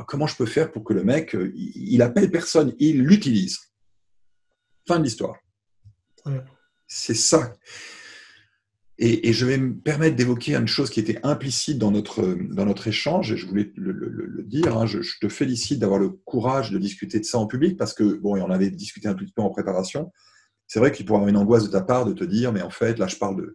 [0.06, 3.58] comment je peux faire pour que le mec, euh, il, appelle personne, il l'utilise.
[4.86, 5.36] Fin de l'histoire.
[6.86, 7.52] C'est ça.
[9.00, 12.88] Et, je vais me permettre d'évoquer une chose qui était implicite dans notre, dans notre
[12.88, 14.86] échange, et je voulais le, dire, hein.
[14.86, 18.34] je, te félicite d'avoir le courage de discuter de ça en public, parce que, bon,
[18.34, 20.10] et on avait discuté un petit peu en préparation,
[20.66, 22.60] c'est vrai qu'il pourrait y avoir une angoisse de ta part de te dire, mais
[22.60, 23.54] en fait, là, je parle de,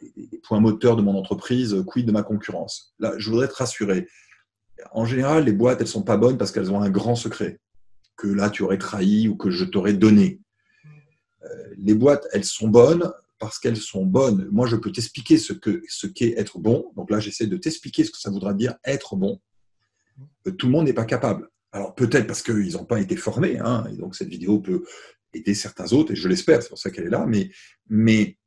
[0.00, 2.94] des, points moteurs de mon entreprise, quid de ma concurrence.
[2.98, 4.08] Là, je voudrais te rassurer.
[4.92, 7.60] En général, les boîtes, elles sont pas bonnes parce qu'elles ont un grand secret
[8.16, 10.40] que là, tu aurais trahi ou que je t'aurais donné.
[11.42, 14.48] Euh, les boîtes, elles sont bonnes parce qu'elles sont bonnes.
[14.50, 16.92] Moi, je peux t'expliquer ce que ce qu'est être bon.
[16.96, 19.40] Donc là, j'essaie de t'expliquer ce que ça voudra dire être bon.
[20.46, 21.48] Euh, tout le monde n'est pas capable.
[21.72, 24.84] Alors peut-être parce qu'ils n'ont pas été formés, hein, et donc cette vidéo peut
[25.34, 27.50] aider certains autres, et je l'espère, c'est pour ça qu'elle est là, mais,
[27.90, 28.38] mais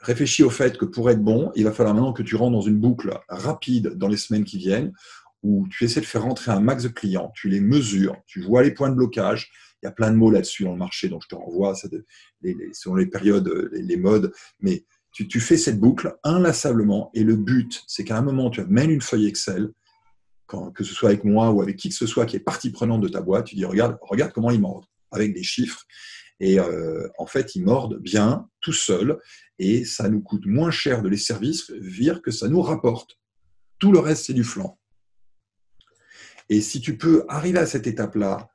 [0.00, 2.60] réfléchis au fait que pour être bon, il va falloir maintenant que tu rentres dans
[2.60, 4.92] une boucle rapide dans les semaines qui viennent,
[5.42, 8.62] où tu essaies de faire rentrer un max de clients, tu les mesures, tu vois
[8.62, 9.50] les points de blocage.
[9.82, 12.94] Il y a plein de mots là-dessus dans le marché, donc je te renvoie selon
[12.94, 18.18] les périodes, les, modes, mais tu, fais cette boucle inlassablement et le but, c'est qu'à
[18.18, 19.70] un moment, tu amènes une feuille Excel,
[20.74, 23.00] que ce soit avec moi ou avec qui que ce soit qui est partie prenante
[23.00, 25.84] de ta boîte, tu dis regarde, regarde comment il mordent, avec des chiffres.
[26.40, 29.18] Et euh, en fait, ils mordent bien, tout seuls,
[29.58, 33.18] et ça nous coûte moins cher de les services, vire que ça nous rapporte.
[33.78, 34.78] Tout le reste, c'est du flanc.
[36.48, 38.50] Et si tu peux arriver à cette étape-là,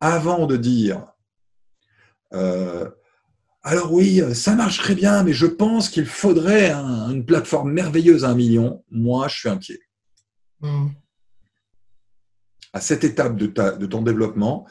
[0.00, 1.06] avant de dire,
[2.32, 2.90] euh,
[3.62, 8.34] alors oui, ça marcherait bien, mais je pense qu'il faudrait une plateforme merveilleuse à un
[8.34, 9.80] million, moi, je suis inquiet.
[10.60, 10.88] Hmm.
[12.72, 14.66] À cette étape de, de ton développement,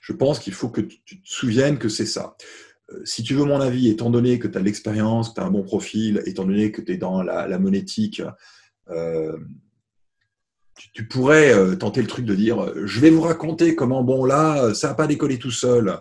[0.00, 2.36] je pense qu'il faut que tu te souviennes que c'est ça.
[2.92, 5.44] Euh, si tu veux mon avis, étant donné que tu as l'expérience, que tu as
[5.44, 8.22] un bon profil, étant donné que tu es dans la, monétique,
[8.90, 9.36] euh,
[10.94, 14.74] tu, pourrais euh, tenter le truc de dire je vais vous raconter comment, bon, là,
[14.74, 15.98] ça n'a pas décollé tout seul.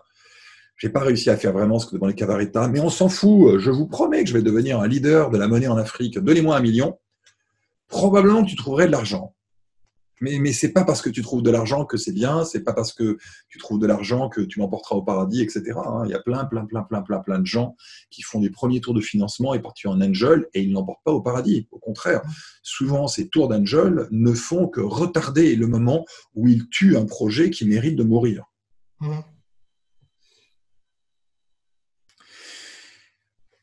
[0.76, 3.60] Je n'ai pas réussi à faire vraiment ce que demandait Cavaretta, mais on s'en fout.
[3.60, 6.20] Je vous promets que je vais devenir un leader de la monnaie en Afrique.
[6.20, 7.00] Donnez-moi un million.
[7.88, 9.35] Probablement tu trouverais de l'argent.
[10.26, 12.64] Mais, mais ce n'est pas parce que tu trouves de l'argent que c'est bien, c'est
[12.64, 15.74] pas parce que tu trouves de l'argent que tu m'emporteras au paradis, etc.
[15.78, 16.02] Hein.
[16.06, 17.76] Il y a plein, plein, plein, plein, plein, plein de gens
[18.10, 21.12] qui font des premiers tours de financement et partent en angel et ils n'emportent pas
[21.12, 21.68] au paradis.
[21.70, 22.24] Au contraire,
[22.64, 27.52] souvent ces tours d'angel ne font que retarder le moment où ils tuent un projet
[27.52, 28.46] qui mérite de mourir.
[29.02, 29.20] Mmh.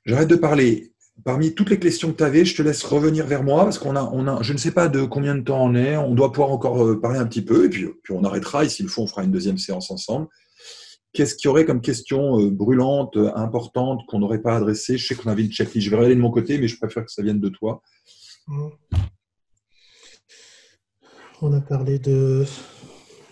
[0.05, 0.91] J'arrête de parler
[1.24, 3.96] parmi toutes les questions que tu avais, je te laisse revenir vers moi parce qu'on
[3.96, 5.96] a, on je ne sais pas de combien de temps on est.
[5.96, 8.64] On doit pouvoir encore euh, parler un petit peu et puis, on arrêtera.
[8.64, 10.28] Et s'il faut, on fera une deuxième séance ensemble.
[11.12, 14.96] Qu'est-ce qu'il y aurait comme question euh, brûlante, importante qu'on n'aurait pas adressée?
[14.96, 15.85] Je sais qu'on avait une checklist.
[15.85, 17.82] Je vais regarder de mon côté, mais je préfère que ça vienne de toi.
[21.40, 22.44] On a parlé de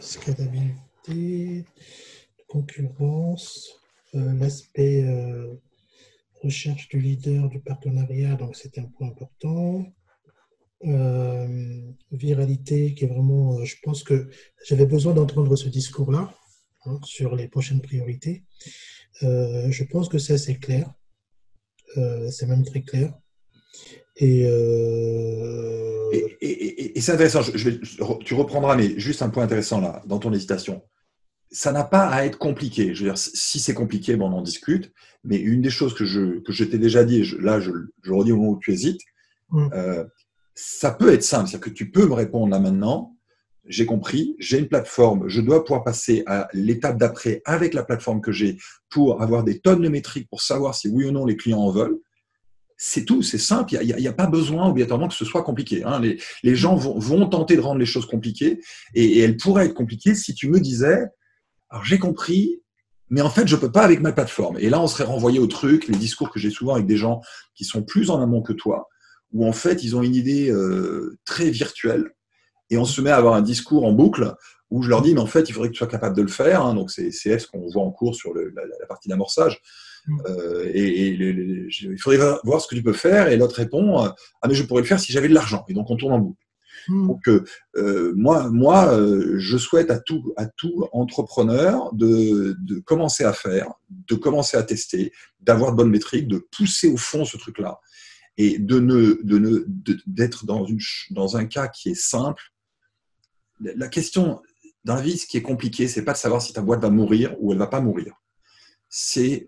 [0.01, 0.75] scalabilité,
[1.09, 1.65] de
[2.49, 3.69] concurrence,
[4.15, 5.05] euh, l'aspect
[6.43, 9.87] recherche du leader du partenariat, donc c'était un point important.
[10.87, 14.31] Euh, viralité, qui est vraiment, euh, je pense que
[14.65, 16.35] j'avais besoin d'entendre ce discours-là
[16.87, 18.45] hein, sur les prochaines priorités.
[19.23, 20.91] Euh, je pense que c'est assez clair,
[22.31, 23.13] c'est même très clair.
[24.17, 24.47] Et,
[27.01, 27.71] c'est intéressant, je,
[28.25, 30.83] tu reprendras, mais juste un point intéressant là, dans ton hésitation
[31.51, 32.95] ça n'a pas à être compliqué.
[32.95, 34.93] Je veux dire, si c'est compliqué, bon, on en discute.
[35.25, 37.71] Mais une des choses que je, que je t'ai déjà dit, et là, je,
[38.03, 39.03] je redis au moment où tu hésites,
[39.51, 39.69] mm.
[39.75, 40.05] euh,
[40.55, 41.49] ça peut être simple.
[41.49, 43.17] C'est-à-dire que tu peux me répondre là maintenant.
[43.67, 48.23] J'ai compris, j'ai une plateforme, je dois pouvoir passer à l'étape d'après avec la plateforme
[48.23, 48.57] que j'ai
[48.89, 51.71] pour avoir des tonnes de métriques pour savoir si oui ou non les clients en
[51.71, 51.99] veulent.
[52.79, 53.75] C'est tout, c'est simple.
[53.83, 55.85] Il n'y a, a, pas besoin obligatoirement que ce soit compliqué.
[55.85, 56.01] Hein.
[56.01, 58.61] Les, les, gens vont, vont, tenter de rendre les choses compliquées
[58.95, 61.05] et, et elles pourraient être compliquées si tu me disais,
[61.71, 62.63] alors j'ai compris,
[63.09, 64.57] mais en fait, je peux pas avec ma plateforme.
[64.59, 67.21] Et là, on serait renvoyé au truc, les discours que j'ai souvent avec des gens
[67.55, 68.89] qui sont plus en amont que toi,
[69.33, 72.13] où en fait, ils ont une idée euh, très virtuelle,
[72.71, 74.35] et on se met à avoir un discours en boucle
[74.71, 76.29] où je leur dis, mais en fait, il faudrait que tu sois capable de le
[76.29, 76.65] faire.
[76.65, 76.75] Hein.
[76.75, 79.61] donc, c'est ce qu'on voit en cours sur le, la, partie d'amorçage.
[80.07, 80.21] Mm.
[80.29, 83.27] Euh, et, il faudrait voir ce que tu peux faire.
[83.27, 84.15] Et l'autre répond, ah,
[84.47, 85.65] mais je pourrais le faire si j'avais de l'argent.
[85.69, 86.47] Et donc, on tourne en boucle.
[87.77, 93.33] Euh, moi, moi euh, je souhaite à tout, à tout entrepreneur de, de, commencer à
[93.33, 97.81] faire, de commencer à tester, d'avoir de bonnes métriques, de pousser au fond ce truc-là
[98.37, 99.65] et de ne, de ne,
[100.07, 102.43] d'être dans, une, dans un cas qui est simple.
[103.61, 104.41] La question
[104.85, 106.91] dans la vie, ce qui est compliqué, c'est pas de savoir si ta boîte va
[106.91, 108.15] mourir ou elle va pas mourir.
[108.89, 109.47] C'est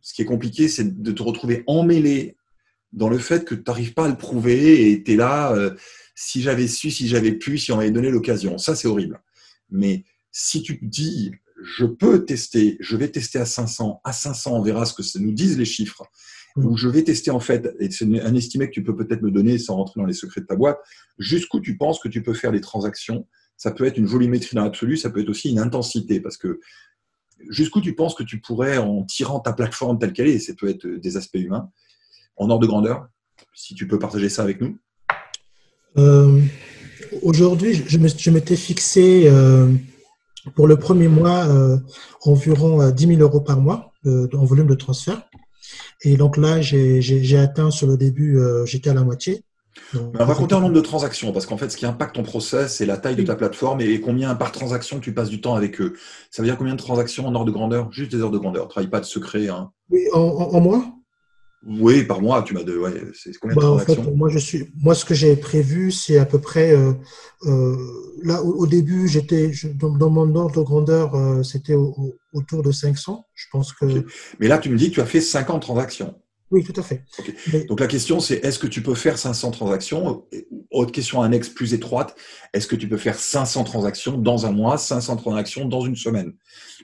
[0.00, 2.36] ce qui est compliqué, c'est de te retrouver emmêlé
[2.92, 5.52] dans le fait que tu n'arrives pas à le prouver et tu es là.
[5.52, 5.74] Euh,
[6.14, 8.58] si j'avais su, si j'avais pu, si on m'avait donné l'occasion.
[8.58, 9.22] Ça, c'est horrible.
[9.70, 14.54] Mais si tu te dis, je peux tester, je vais tester à 500, à 500,
[14.54, 16.04] on verra ce que ça nous disent les chiffres,
[16.56, 16.66] mm.
[16.66, 19.30] ou je vais tester en fait, et c'est un estimé que tu peux peut-être me
[19.30, 20.78] donner sans rentrer dans les secrets de ta boîte,
[21.18, 23.26] jusqu'où tu penses que tu peux faire des transactions.
[23.56, 26.60] Ça peut être une volumétrie dans l'absolu, ça peut être aussi une intensité, parce que
[27.48, 30.54] jusqu'où tu penses que tu pourrais, en tirant ta plateforme telle qu'elle est, et ça
[30.54, 31.70] peut être des aspects humains,
[32.40, 33.06] en ordre de grandeur,
[33.54, 34.76] si tu peux partager ça avec nous
[35.98, 36.40] euh,
[37.22, 39.72] aujourd'hui, je m'étais fixé euh,
[40.54, 41.78] pour le premier mois euh,
[42.22, 45.22] environ 10 000 euros par mois en volume de transfert.
[46.02, 49.42] Et donc là, j'ai atteint sur le début, j'étais à la moitié.
[49.94, 52.76] on va compter un nombre de transactions, parce qu'en fait, ce qui impacte ton process,
[52.76, 55.80] c'est la taille de ta plateforme et combien par transaction tu passes du temps avec
[55.80, 55.94] eux.
[56.30, 58.68] Ça veut dire combien de transactions en ordre de grandeur Juste des heures de grandeur.
[58.68, 59.48] Travaille pas de secret.
[59.48, 59.72] Hein.
[59.90, 60.99] Oui, en, en mois?
[61.66, 62.76] Oui, par mois, tu m'as de.
[62.78, 65.90] Ouais, c'est combien de Bah, en fait, moi, je suis, moi, ce que j'ai prévu,
[65.92, 66.92] c'est à peu près, euh,
[67.44, 67.76] euh,
[68.22, 71.94] là, au, au début, j'étais, je- dans, dans mon ordre de grandeur, euh, c'était au-
[71.98, 73.26] au- autour de 500.
[73.34, 74.04] Je pense que.
[74.38, 76.14] Mais là, tu me dis que tu as fait 50 transactions.
[76.50, 77.04] Oui, tout à fait.
[77.52, 80.24] Mais- Donc la question, c'est est-ce que tu peux faire 500 transactions?
[80.70, 82.16] Autre question annexe plus étroite,
[82.52, 86.32] est-ce que tu peux faire 500 transactions dans un mois, 500 transactions dans une semaine?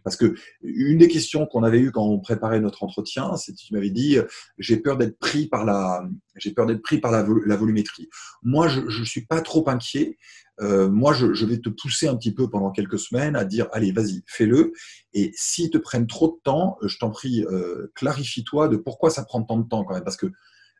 [0.04, 3.74] Parce que une des questions qu'on avait eues quand on préparait notre entretien, c'est tu
[3.74, 4.24] m'avais dit euh,
[4.58, 6.04] j'ai peur d'être pris par la
[6.36, 8.08] j'ai peur d'être pris par la volumétrie.
[8.42, 10.18] Moi, je ne suis pas trop inquiet.
[10.60, 13.68] Euh, moi, je, je vais te pousser un petit peu pendant quelques semaines à dire
[13.72, 14.72] allez, vas-y, fais-le.
[15.12, 19.10] Et s'ils te prennent trop de temps, euh, je t'en prie, euh, clarifie-toi de pourquoi
[19.10, 20.04] ça prend tant de temps quand même.
[20.04, 20.26] Parce que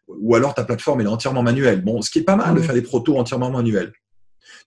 [0.09, 1.83] ou alors ta plateforme elle est entièrement manuelle.
[1.85, 2.65] Bon, ce qui est pas mal de Mhm.
[2.67, 3.93] faire des protos entièrement manuels.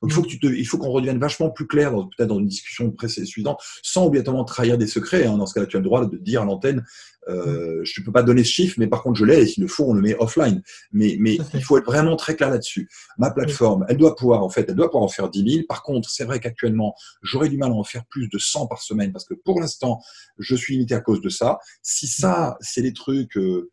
[0.01, 2.29] Donc il faut que tu te, il faut qu'on redevienne vachement plus clair, dans- peut-être
[2.29, 5.25] dans une discussion précédente, suivante, sans obligatoirement trahir des secrets.
[5.25, 5.37] hein.
[5.37, 6.83] Dans ce cas-là, tu as le droit de dire à l'antenne,
[7.27, 9.41] euh, je ne peux pas donner ce chiffre, mais par contre je l'ai.
[9.41, 10.61] Et s'il le faut, on le met offline.
[10.91, 12.89] Mais, mais il faut être vraiment très clair là-dessus.
[13.17, 15.65] Ma plateforme, elle doit pouvoir, en fait, elle doit pouvoir en faire 10 000.
[15.67, 18.81] Par contre, c'est vrai qu'actuellement, j'aurais du mal à en faire plus de 100 par
[18.81, 20.01] semaine parce que pour l'instant,
[20.39, 21.59] je suis limité à cause de ça.
[21.83, 23.37] Si ça, c'est des trucs.
[23.37, 23.69] euh,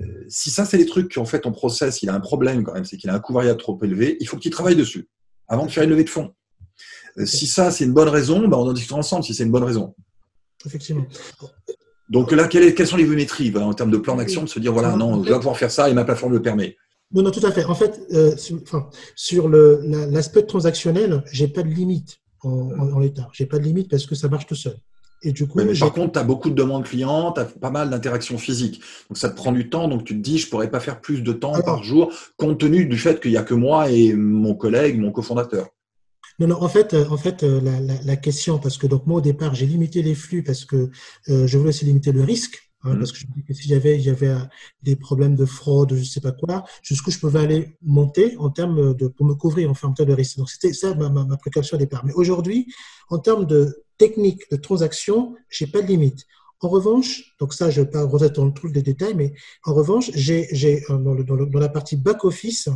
[0.00, 2.74] euh, si ça, c'est des trucs qu'en fait, ton process, il a un problème quand
[2.74, 5.08] même, c'est qu'il a un coût variable trop élevé, il faut que tu travailles dessus
[5.48, 6.32] avant de faire une levée de fonds.
[7.18, 9.50] Euh, Si ça, c'est une bonne raison, ben, on en discutera ensemble si c'est une
[9.50, 9.94] bonne raison.
[10.64, 11.06] Effectivement.
[12.08, 14.72] Donc là, quelles sont les volumétries voilà, en termes de plan d'action, de se dire,
[14.72, 16.76] voilà, non, je dois pouvoir faire ça et ma plateforme le permet.
[17.12, 17.64] Non, non, tout à fait.
[17.64, 22.50] En fait, euh, sur, enfin, sur le, la- l'aspect transactionnel, j'ai pas de limite en,
[22.50, 23.28] en, en l'état.
[23.32, 24.76] J'ai pas de limite parce que ça marche tout seul.
[25.22, 27.70] Et du coup, mais par contre, tu as beaucoup de demandes clients, tu as pas
[27.70, 28.80] mal d'interactions physiques.
[29.08, 31.22] Donc ça te prend du temps, donc tu te dis, je pourrais pas faire plus
[31.22, 34.54] de temps par jour, compte tenu du fait qu'il n'y a que moi et mon
[34.54, 35.68] collègue, mon cofondateur.
[36.38, 39.06] Non, non, en fait, euh, en fait euh, la, la, la question, parce que donc
[39.06, 40.90] moi au départ, j'ai limité les flux parce que
[41.30, 42.98] euh, je voulais aussi limiter le risque, hein, Mhm.
[42.98, 44.38] parce que je me dis que si j'avais j'avais euh,
[44.82, 48.94] des problèmes de fraude, je sais pas quoi, jusqu'où je pouvais aller monter en termes
[48.94, 50.36] de pour me couvrir en termes de risque.
[50.36, 52.04] Donc c'était ça ma, ma, ma précaution au départ.
[52.04, 52.66] Mais aujourd'hui,
[53.08, 56.24] en termes de technique de transaction, j'ai pas de limite.
[56.60, 59.34] En revanche, donc ça, je ne vais pas rentrer dans tous les détails, mais
[59.64, 62.68] en revanche, j'ai j'ai, euh, dans, le- dans, le- dans la partie back office,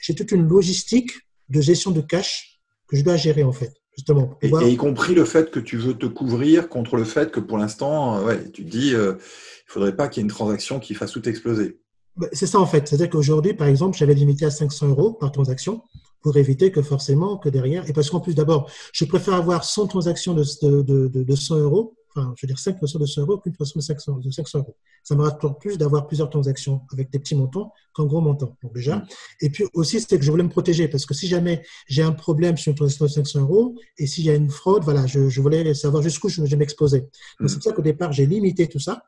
[0.00, 1.12] j'ai toute une logistique
[1.50, 4.26] de gestion de cash que je dois gérer en fait, justement.
[4.28, 7.04] Pour Et, pouvoir- et y compris le fait que tu veux te couvrir contre le
[7.04, 10.22] fait que pour l'instant, euh, ouais, tu te dis, euh, il faudrait pas qu'il y
[10.22, 11.78] ait une transaction qui fasse tout exploser.
[12.16, 12.88] Bah, C'est ça en fait.
[12.88, 15.82] C'est-à-dire qu'aujourd'hui, par exemple, j'avais limité à 500 euros par transaction
[16.22, 19.86] pour éviter que forcément que derrière, et parce qu'en plus d'abord, je préfère avoir 100
[19.86, 23.22] transactions de, de, de, de 100 euros, enfin, je veux dire 5 transactions de 100
[23.22, 24.76] euros qu'une transaction de 500, de 500 euros.
[25.02, 28.56] Ça me rapporte plus d'avoir plusieurs transactions avec des petits montants qu'un gros montant.
[28.62, 28.96] Donc déjà.
[28.96, 29.06] Mm.
[29.42, 32.12] Et puis aussi, c'est que je voulais me protéger parce que si jamais j'ai un
[32.12, 35.28] problème sur une transaction de 500 euros et s'il y a une fraude, voilà, je,
[35.28, 37.08] je voulais savoir jusqu'où je vais m'exposer.
[37.38, 37.48] Mm.
[37.48, 39.04] c'est pour ça qu'au départ, j'ai limité tout ça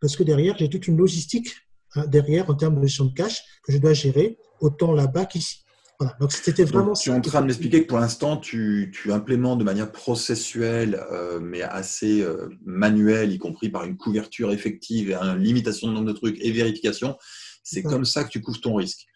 [0.00, 1.54] parce que derrière, j'ai toute une logistique
[1.94, 5.64] hein, derrière en termes de gestion de cash que je dois gérer autant là-bas qu'ici.
[5.98, 6.16] Voilà.
[6.20, 9.12] Donc c'était vraiment Donc, tu es en train de m'expliquer que pour l'instant, tu, tu
[9.12, 15.10] implémentes de manière processuelle, euh, mais assez euh, manuelle, y compris par une couverture effective
[15.10, 17.16] et une limitation de nombre de trucs et vérification.
[17.62, 17.92] C'est Ouais.
[17.92, 19.06] comme ça que tu couvres ton risque.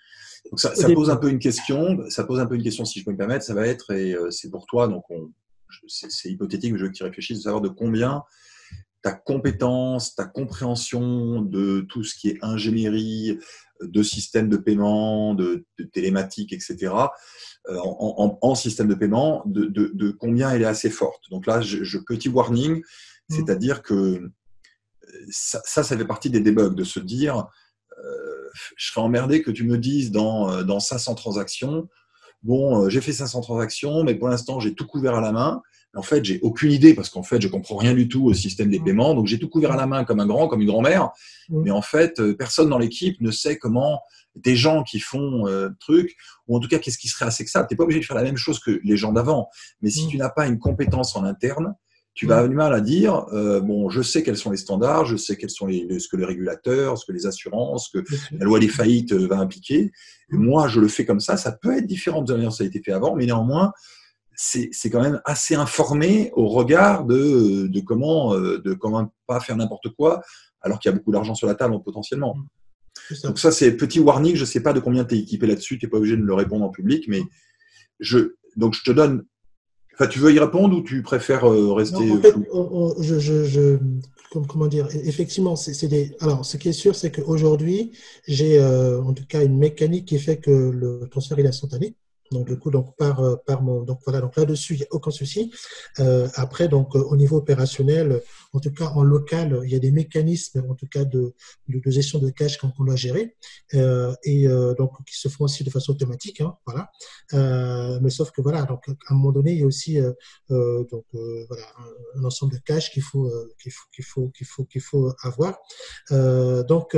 [0.50, 1.98] Donc ça, pose un peu une question.
[2.08, 3.44] Ça pose un peu une question, si je peux me permettre.
[3.44, 5.02] Ça va être, et euh, c'est pour toi, donc
[5.88, 8.22] c'est hypothétique, mais je veux que tu réfléchisses, de savoir de combien
[9.02, 13.38] ta compétence, ta compréhension de tout ce qui est ingénierie,
[13.82, 16.92] de système de paiement, de, de télématique, etc.,
[17.68, 21.22] euh, en, en- en système de paiement, de, de- de combien elle est assez forte.
[21.30, 22.82] Donc là, je, je- petit warning,
[23.28, 24.32] c'est-à-dire que euh,
[25.30, 27.46] ça, ça, ça fait partie des debugs, de se dire,
[27.98, 31.88] euh, je serais emmerdé que tu me dises dans, euh, dans 500 transactions,
[32.42, 35.62] bon, euh, j'ai fait 500 transactions, mais pour l'instant, j'ai tout couvert à la main.
[35.96, 38.70] En fait, j'ai aucune idée parce qu'en fait, je comprends rien du tout au système
[38.70, 38.84] des Mm.
[38.84, 39.14] paiements.
[39.14, 41.10] Donc, j'ai tout couvert à la main comme un grand, comme une grand-mère.
[41.48, 41.62] Mm.
[41.62, 44.00] Mais en fait, euh, personne dans l'équipe ne sait comment
[44.34, 46.14] des gens qui font euh, truc,
[46.46, 47.64] ou en tout cas, qu'est-ce qui serait assez que ça.
[47.64, 49.48] Tu n'es pas obligé de faire la même chose que les gens d'avant.
[49.80, 50.08] Mais si Mm.
[50.10, 51.74] tu n'as pas une compétence en interne,
[52.12, 55.04] tu vas avoir du mal à dire, euh, bon, je sais quels sont les standards,
[55.04, 57.98] je sais quels sont les, les- ce que les régulateurs, ce que les assurances, ce
[57.98, 59.92] que la loi des faillites euh, va impliquer.
[60.32, 61.36] Et moi, je le fais comme ça.
[61.36, 63.72] Ça peut être différent de la manière dont ça a été fait avant, mais néanmoins,
[64.36, 69.56] c'est quand même assez informé au regard de, de comment euh, de comment pas faire
[69.56, 70.22] n'importe quoi,
[70.60, 72.36] alors qu'il y a beaucoup d'argent sur la table potentiellement.
[73.08, 73.28] C'est ça.
[73.28, 74.36] Donc ça, c'est petit warning.
[74.36, 75.78] Je sais pas de combien tu es équipé là-dessus.
[75.78, 77.22] Tu n'es pas obligé de le répondre en public, mais
[78.00, 79.24] je donc je te donne.
[79.94, 82.68] Enfin, tu veux y répondre ou tu préfères euh, rester Non, en fait, on-
[82.98, 83.78] on- je, je, je-
[84.30, 86.14] comme- comment dire, effectivement, c'est c'est des.
[86.20, 87.92] Alors, ce qui est sûr, c'est qu'aujourd'hui,
[88.26, 91.94] j'ai euh, en tout cas une mécanique qui fait que le transfert il est instantané.
[92.30, 94.88] Donc, du coup, donc, par, euh, par mon, donc voilà, donc là-dessus, il n'y a
[94.90, 95.52] aucun souci.
[96.00, 98.20] Euh, après, donc, euh, au niveau opérationnel,
[98.56, 101.34] en tout cas, en local, il y a des mécanismes, en tout cas, de,
[101.68, 103.36] de, gestion de cash qu'on doit gérer,
[103.74, 106.90] euh, et euh, donc, qui se font aussi de façon automatique, hein, voilà.
[107.34, 109.98] Euh, mais sauf que, voilà, donc, à un moment donné, il y a aussi,
[110.48, 111.66] donc, voilà,
[112.16, 113.30] un, ensemble de cash qu'il faut,
[113.60, 115.58] qu'il faut, qu'il faut, qu'il faut, qu'il faut avoir.
[116.66, 116.96] donc,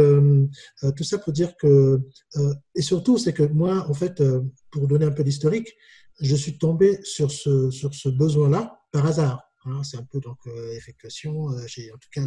[0.97, 2.01] tout ça pour dire que,
[2.77, 4.23] et surtout, c'est que moi, en fait,
[4.71, 5.75] pour donner un peu d'historique,
[6.21, 9.48] je suis tombé sur ce, sur ce besoin-là par hasard.
[9.71, 9.83] Hein.
[9.83, 12.23] c'est un peu donc euh, effectuation, euh, j'ai en tout cas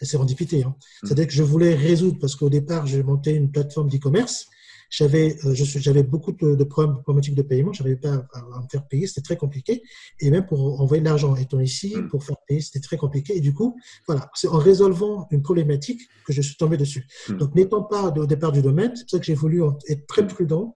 [0.00, 0.64] la sérendipité.
[0.64, 0.74] Hein.
[0.76, 1.06] Mmh.
[1.06, 4.48] C'est-à-dire que je voulais résoudre parce qu'au départ j'ai monté une plateforme d'e-commerce.
[4.90, 7.72] J'avais euh, j'avais beaucoup de, de problèmes problématiques de paiement.
[7.72, 9.82] J'avais pas à, à, me faire payer, c'était très compliqué.
[10.20, 12.08] Et même pour envoyer de l'argent étant ici, mmh.
[12.08, 13.36] pour faire payer, c'était très compliqué.
[13.36, 13.76] Et du coup,
[14.06, 17.06] voilà, c'est en résolvant une problématique que je suis tombé dessus.
[17.28, 17.36] Mmh.
[17.38, 20.26] Donc n'étant pas au départ du domaine, c'est pour ça que j'ai voulu être très
[20.26, 20.74] prudent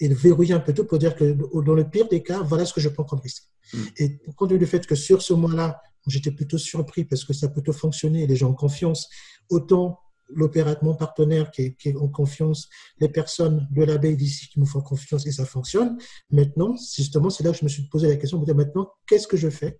[0.00, 2.72] et verrouiller un peu tout pour dire que dans le pire des cas, voilà ce
[2.72, 3.44] que je prends comme risque.
[3.72, 3.78] Mm.
[3.98, 7.48] Et compte tenu du fait que sur ce mois-là, j'étais plutôt surpris parce que ça
[7.48, 9.08] peut plutôt fonctionner, les gens ont confiance,
[9.50, 9.98] autant
[10.32, 12.68] l'opérateur, mon partenaire qui est, qui est, en confiance,
[13.00, 15.98] les personnes de l'abeille d'ici qui me font confiance et ça fonctionne.
[16.30, 19.50] Maintenant, justement, c'est là que je me suis posé la question, maintenant, qu'est-ce que je
[19.50, 19.78] fais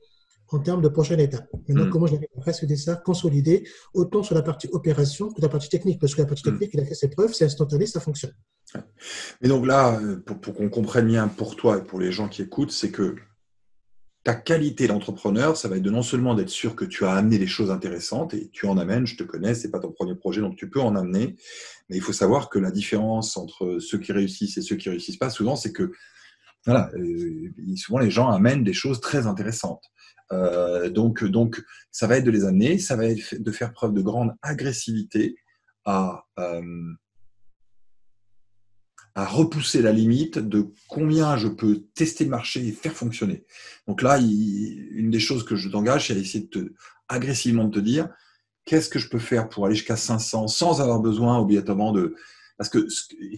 [0.51, 1.49] en termes de prochaine étape.
[1.69, 1.91] Maintenant, mm.
[1.91, 6.01] comment je vais à ça, consolider, autant sur la partie opération que la partie technique,
[6.01, 6.53] parce que la partie mm.
[6.53, 8.35] technique, il a fait ses preuves, c'est instantané, ça fonctionne.
[9.41, 12.29] Mais donc là, euh, pour, pour qu'on comprenne bien pour toi et pour les gens
[12.29, 13.17] qui écoutent, c'est que
[14.23, 17.39] ta qualité d'entrepreneur, ça va être de non seulement d'être sûr que tu as amené
[17.39, 20.43] des choses intéressantes et tu en amènes, je te connais, c'est pas ton premier projet,
[20.43, 21.37] donc tu peux en amener,
[21.89, 25.17] mais il faut savoir que la différence entre ceux qui réussissent et ceux qui réussissent
[25.17, 25.91] pas, souvent, c'est que
[26.67, 29.85] voilà, euh, souvent les gens amènent des choses très intéressantes.
[30.33, 33.95] Euh, donc, donc, ça va être de les amener, ça va être de faire preuve
[33.95, 35.37] de grande agressivité
[35.85, 36.95] à, euh,
[39.15, 43.45] à repousser la limite de combien je peux tester le marché et faire fonctionner.
[43.87, 46.73] Donc là, une des choses que je t'engage, c'est essayer de te,
[47.09, 48.09] agressivement de te dire
[48.65, 52.15] qu'est-ce que je peux faire pour aller jusqu'à 500 sans avoir besoin obligatoirement de...
[52.57, 52.87] Parce que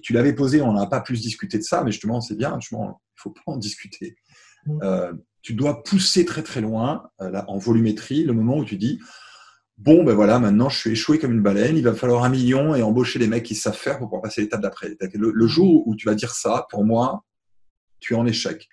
[0.02, 2.76] tu l'avais posé, on n'a pas plus discuté de ça, mais justement, c'est bien, il
[2.76, 4.16] ne faut pas en discuter.
[4.66, 4.78] Mmh.
[4.82, 9.00] Euh, tu dois pousser très très loin euh, en volumétrie le moment où tu dis
[9.76, 12.74] bon ben voilà maintenant je suis échoué comme une baleine il va falloir un million
[12.74, 14.96] et embaucher les mecs qui savent faire pour pouvoir passer l'étape d'après.
[15.14, 17.24] Le, jour où tu vas dire ça pour moi
[17.98, 18.68] tu es en échec.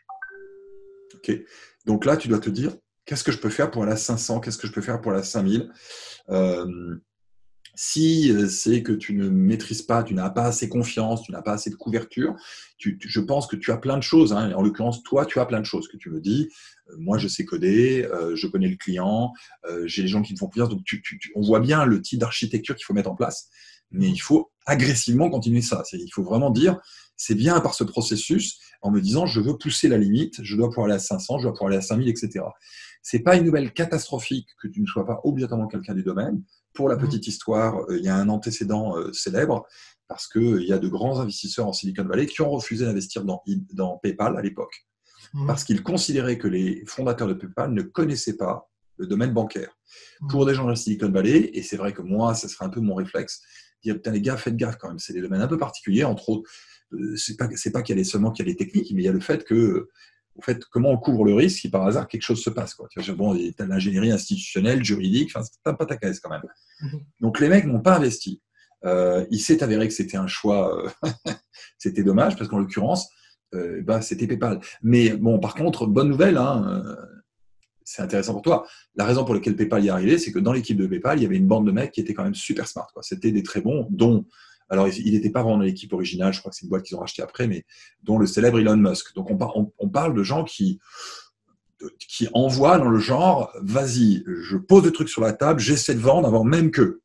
[1.15, 1.31] Ok.
[1.85, 2.75] Donc là tu dois te dire
[3.05, 5.23] qu'est-ce que je peux faire pour à 500 qu'est-ce que je peux faire pour à
[5.23, 5.71] 5000
[6.29, 6.95] euh,
[7.81, 11.41] si euh, c'est que tu ne maîtrises pas, tu n'as pas assez confiance, tu n'as
[11.41, 12.35] pas assez de couverture,
[12.77, 14.33] tu, je pense que tu as plein de choses.
[14.33, 14.51] Hein.
[14.51, 16.49] En l'occurrence, toi, tu as plein de choses que tu me dis.
[16.89, 19.31] Euh, moi, je sais coder, euh, je connais le client,
[19.85, 20.67] j'ai les gens qui me font confiance.
[20.67, 20.81] Donc,
[21.35, 23.47] on voit bien le type d'architecture qu'il faut mettre en place.
[23.91, 25.81] Mais il faut agressivement continuer ça.
[25.93, 26.77] Il faut vraiment dire,
[27.15, 30.67] c'est bien par ce processus, en me disant, je veux pousser la limite, je dois
[30.67, 32.43] pouvoir aller à 500, je dois pouvoir aller à 5000, etc.
[33.01, 36.43] C'est pas une nouvelle catastrophique que tu ne sois pas obligatoirement quelqu'un du domaine.
[36.73, 36.99] Pour la mmh.
[36.99, 39.65] petite histoire, euh, il y a un antécédent euh, célèbre
[40.07, 43.23] parce qu'il euh, y a de grands investisseurs en Silicon Valley qui ont refusé d'investir
[43.23, 43.43] dans,
[43.73, 44.85] dans PayPal à l'époque
[45.33, 45.47] mmh.
[45.47, 49.77] parce qu'ils considéraient que les fondateurs de PayPal ne connaissaient pas le domaine bancaire.
[50.21, 50.27] Mmh.
[50.27, 52.81] Pour des gens de Silicon Valley, et c'est vrai que moi, ce serait un peu
[52.81, 53.41] mon réflexe,
[53.83, 56.29] dire putain les gars, faites gaffe quand même, c'est des domaines un peu particuliers, entre
[56.29, 56.49] autres,
[57.15, 59.05] c'est pas, pas qu'il y a les, seulement qu'il y a les techniques, mais il
[59.05, 59.89] y a le fait que
[60.39, 62.73] en fait, comment on couvre le risque si par hasard quelque chose se passe.
[62.73, 62.87] Quoi.
[62.89, 66.43] Tu vois, bon, tu as l'ingénierie institutionnelle, juridique, enfin, c'est pas ta caisse quand même.
[66.81, 66.99] Mhm.
[67.19, 68.41] Donc les mecs n'ont pas investi.
[68.85, 70.89] Euh, il s'est avéré que c'était un choix, euh,
[71.77, 73.09] c'était dommage parce qu'en l'occurrence,
[73.53, 74.61] euh, bah, c'était PayPal.
[74.81, 76.95] Mais bon, par contre, bonne nouvelle, hein, euh,
[77.83, 78.65] c'est intéressant pour toi.
[78.95, 81.23] La raison pour laquelle PayPal y est arrivé, c'est que dans l'équipe de PayPal, il
[81.23, 82.87] y avait une bande de mecs qui étaient quand même super smart.
[83.01, 84.25] C'était des très bons, dont
[84.69, 86.95] alors il n'était pas vraiment dans l'équipe originale, je crois que c'est une boîte qu'ils
[86.97, 87.65] ont rachetée après, mais
[88.03, 89.15] dont le célèbre Elon Musk.
[89.15, 90.79] Donc on, parle de gens qui,
[91.99, 95.99] qui envoient dans le genre, vas-y, je pose des trucs sur la table, j'essaie de
[95.99, 97.01] vendre avant même que.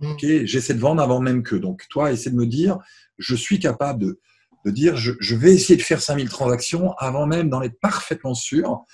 [0.00, 0.10] Mm.
[0.10, 1.56] Ok, j'essaie de vendre avant même que.
[1.56, 2.78] Donc toi, essaie de me dire,
[3.18, 4.20] je suis capable de,
[4.64, 8.84] de dire, je, vais essayer de faire 5000 transactions avant même d'en être parfaitement sûr.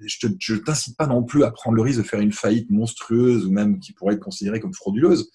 [0.00, 3.46] Je ne t'incite pas non plus à prendre le risque de faire une faillite monstrueuse
[3.46, 5.30] ou même qui pourrait être considérée comme frauduleuse.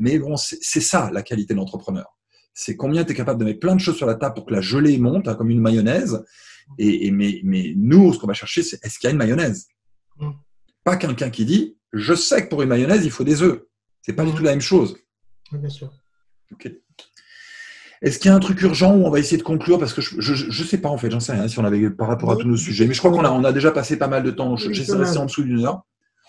[0.00, 2.18] Mais bon, c'est ça la qualité de l'entrepreneur.
[2.54, 4.52] C'est combien tu es capable de mettre plein de choses sur la table pour que
[4.52, 6.24] la gelée monte hein, comme une mayonnaise.
[6.78, 9.68] Et, mais, mais, nous, ce qu'on va chercher, c'est est-ce qu'il y a une mayonnaise?
[10.18, 10.30] Mm.
[10.84, 13.62] Pas quelqu'un qui dit je sais que pour une mayonnaise, il faut des œufs.
[14.02, 14.34] C'est pas du mm.
[14.34, 14.96] tout la même chose.
[15.52, 15.90] bien sûr.
[16.52, 16.70] Ok.
[18.00, 19.78] Est-ce qu'il y a un truc urgent où on va essayer de conclure?
[19.78, 22.06] Parce que je ne sais pas en fait, j'en sais rien si on avait par
[22.08, 22.86] rapport à tous nos sujets.
[22.86, 24.56] Mais je crois qu'on a, on a déjà passé pas mal de temps.
[24.56, 25.82] J'essaie de rester en dessous d'une heure.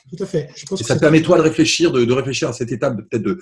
[0.10, 0.50] Tout à fait.
[0.80, 3.40] et ça te permet toi de réfléchir, de, réfléchir à cette étape peut-être de,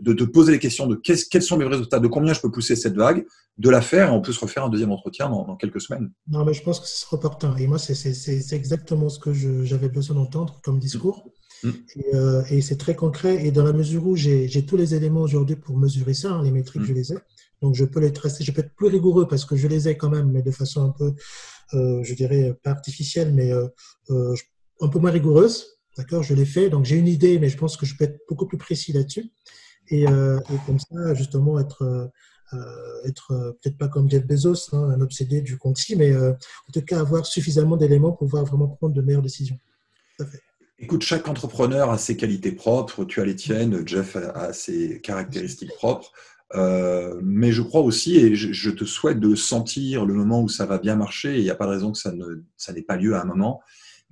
[0.00, 2.74] de te poser les questions de quels sont mes résultats, de combien je peux pousser
[2.74, 3.24] cette vague,
[3.58, 6.10] de la faire et on peut se refaire un deuxième entretien dans, quelques semaines.
[6.28, 7.54] Non, mais je pense que c'est opportun.
[7.56, 9.32] Et moi, c'est exactement ce que
[9.64, 11.30] j'avais besoin d'entendre comme discours.
[11.62, 11.68] Mm.
[11.68, 11.72] Mm.
[12.14, 13.44] Euh, et, c'est très concret.
[13.46, 16.50] Et dans la mesure où j'ai tous les éléments aujourd'hui pour mesurer ça, hein, les
[16.50, 16.86] métriques, mm.
[16.86, 17.16] je les ai.
[17.60, 18.42] Donc, je peux les tracer.
[18.42, 20.82] Je peux être plus rigoureux parce que je les ai quand même, mais de façon
[20.82, 21.12] un peu,
[21.74, 24.34] euh, je dirais, pas artificielle, mais euh,
[24.80, 25.79] un peu moins rigoureuse.
[25.96, 26.70] D'accord Je l'ai fait.
[26.70, 29.30] Donc, j'ai une idée, mais je pense que je peux être beaucoup plus précis là-dessus.
[29.88, 30.04] Et,
[30.66, 32.10] comme ça, justement, être.
[33.04, 37.00] être peut-être pas comme Jeff Bezos, hein, un obsédé du conti, mais en tout cas
[37.00, 39.58] avoir suffisamment d'éléments pour pouvoir vraiment prendre de meilleures décisions.
[40.78, 45.74] Écoute, chaque entrepreneur a ses qualités propres, tu as les tiennes, Jeff a ses caractéristiques
[45.74, 46.12] propres.
[46.54, 50.66] Euh, mais je crois aussi, et je, te souhaite de sentir le moment où ça
[50.66, 53.20] va bien marcher, il n'y a pas de raison que ça n'ait pas lieu à
[53.20, 53.60] un moment,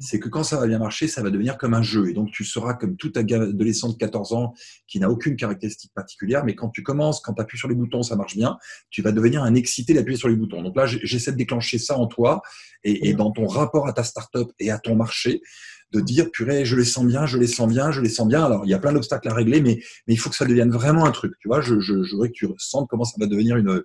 [0.00, 2.08] c'est que quand ça va bien marcher, ça va devenir comme un jeu.
[2.08, 4.54] Et donc, tu seras comme tout adolescent de 14 ans
[4.86, 8.02] qui n'a aucune caractéristique particulière, mais quand tu commences, quand tu appuies sur les boutons,
[8.02, 8.58] ça marche bien,
[8.90, 10.62] tu vas devenir un excité d'appuyer sur les boutons.
[10.62, 12.42] Donc là, j'essaie de déclencher ça en toi
[12.84, 15.42] et, et dans ton rapport à ta startup et à ton marché
[15.90, 18.44] de dire purée, je les sens bien, je les sens bien, je les sens bien.
[18.44, 20.70] Alors il y a plein d'obstacles à régler, mais, mais il faut que ça devienne
[20.70, 21.32] vraiment un truc.
[21.40, 23.82] Tu vois, je, je, je voudrais que tu ressentes comment ça va devenir une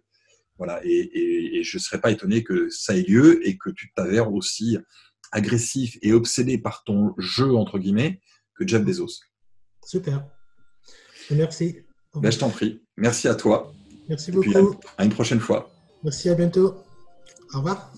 [0.58, 0.82] voilà.
[0.84, 4.32] Et, et, je ne serais pas étonné que ça ait lieu et que tu t'avères
[4.34, 4.78] aussi
[5.34, 8.22] agressif et obsédé par ton jeu entre guillemets
[8.56, 9.20] que Jeff Bezos.
[9.86, 10.26] Super.
[11.32, 11.80] Merci.
[12.16, 12.82] Ben, je t'en prie.
[12.98, 13.74] Merci à toi.
[14.08, 14.78] Merci beaucoup.
[14.98, 15.72] à une prochaine fois.
[16.04, 16.76] Merci, à bientôt.
[17.54, 17.92] Au revoir.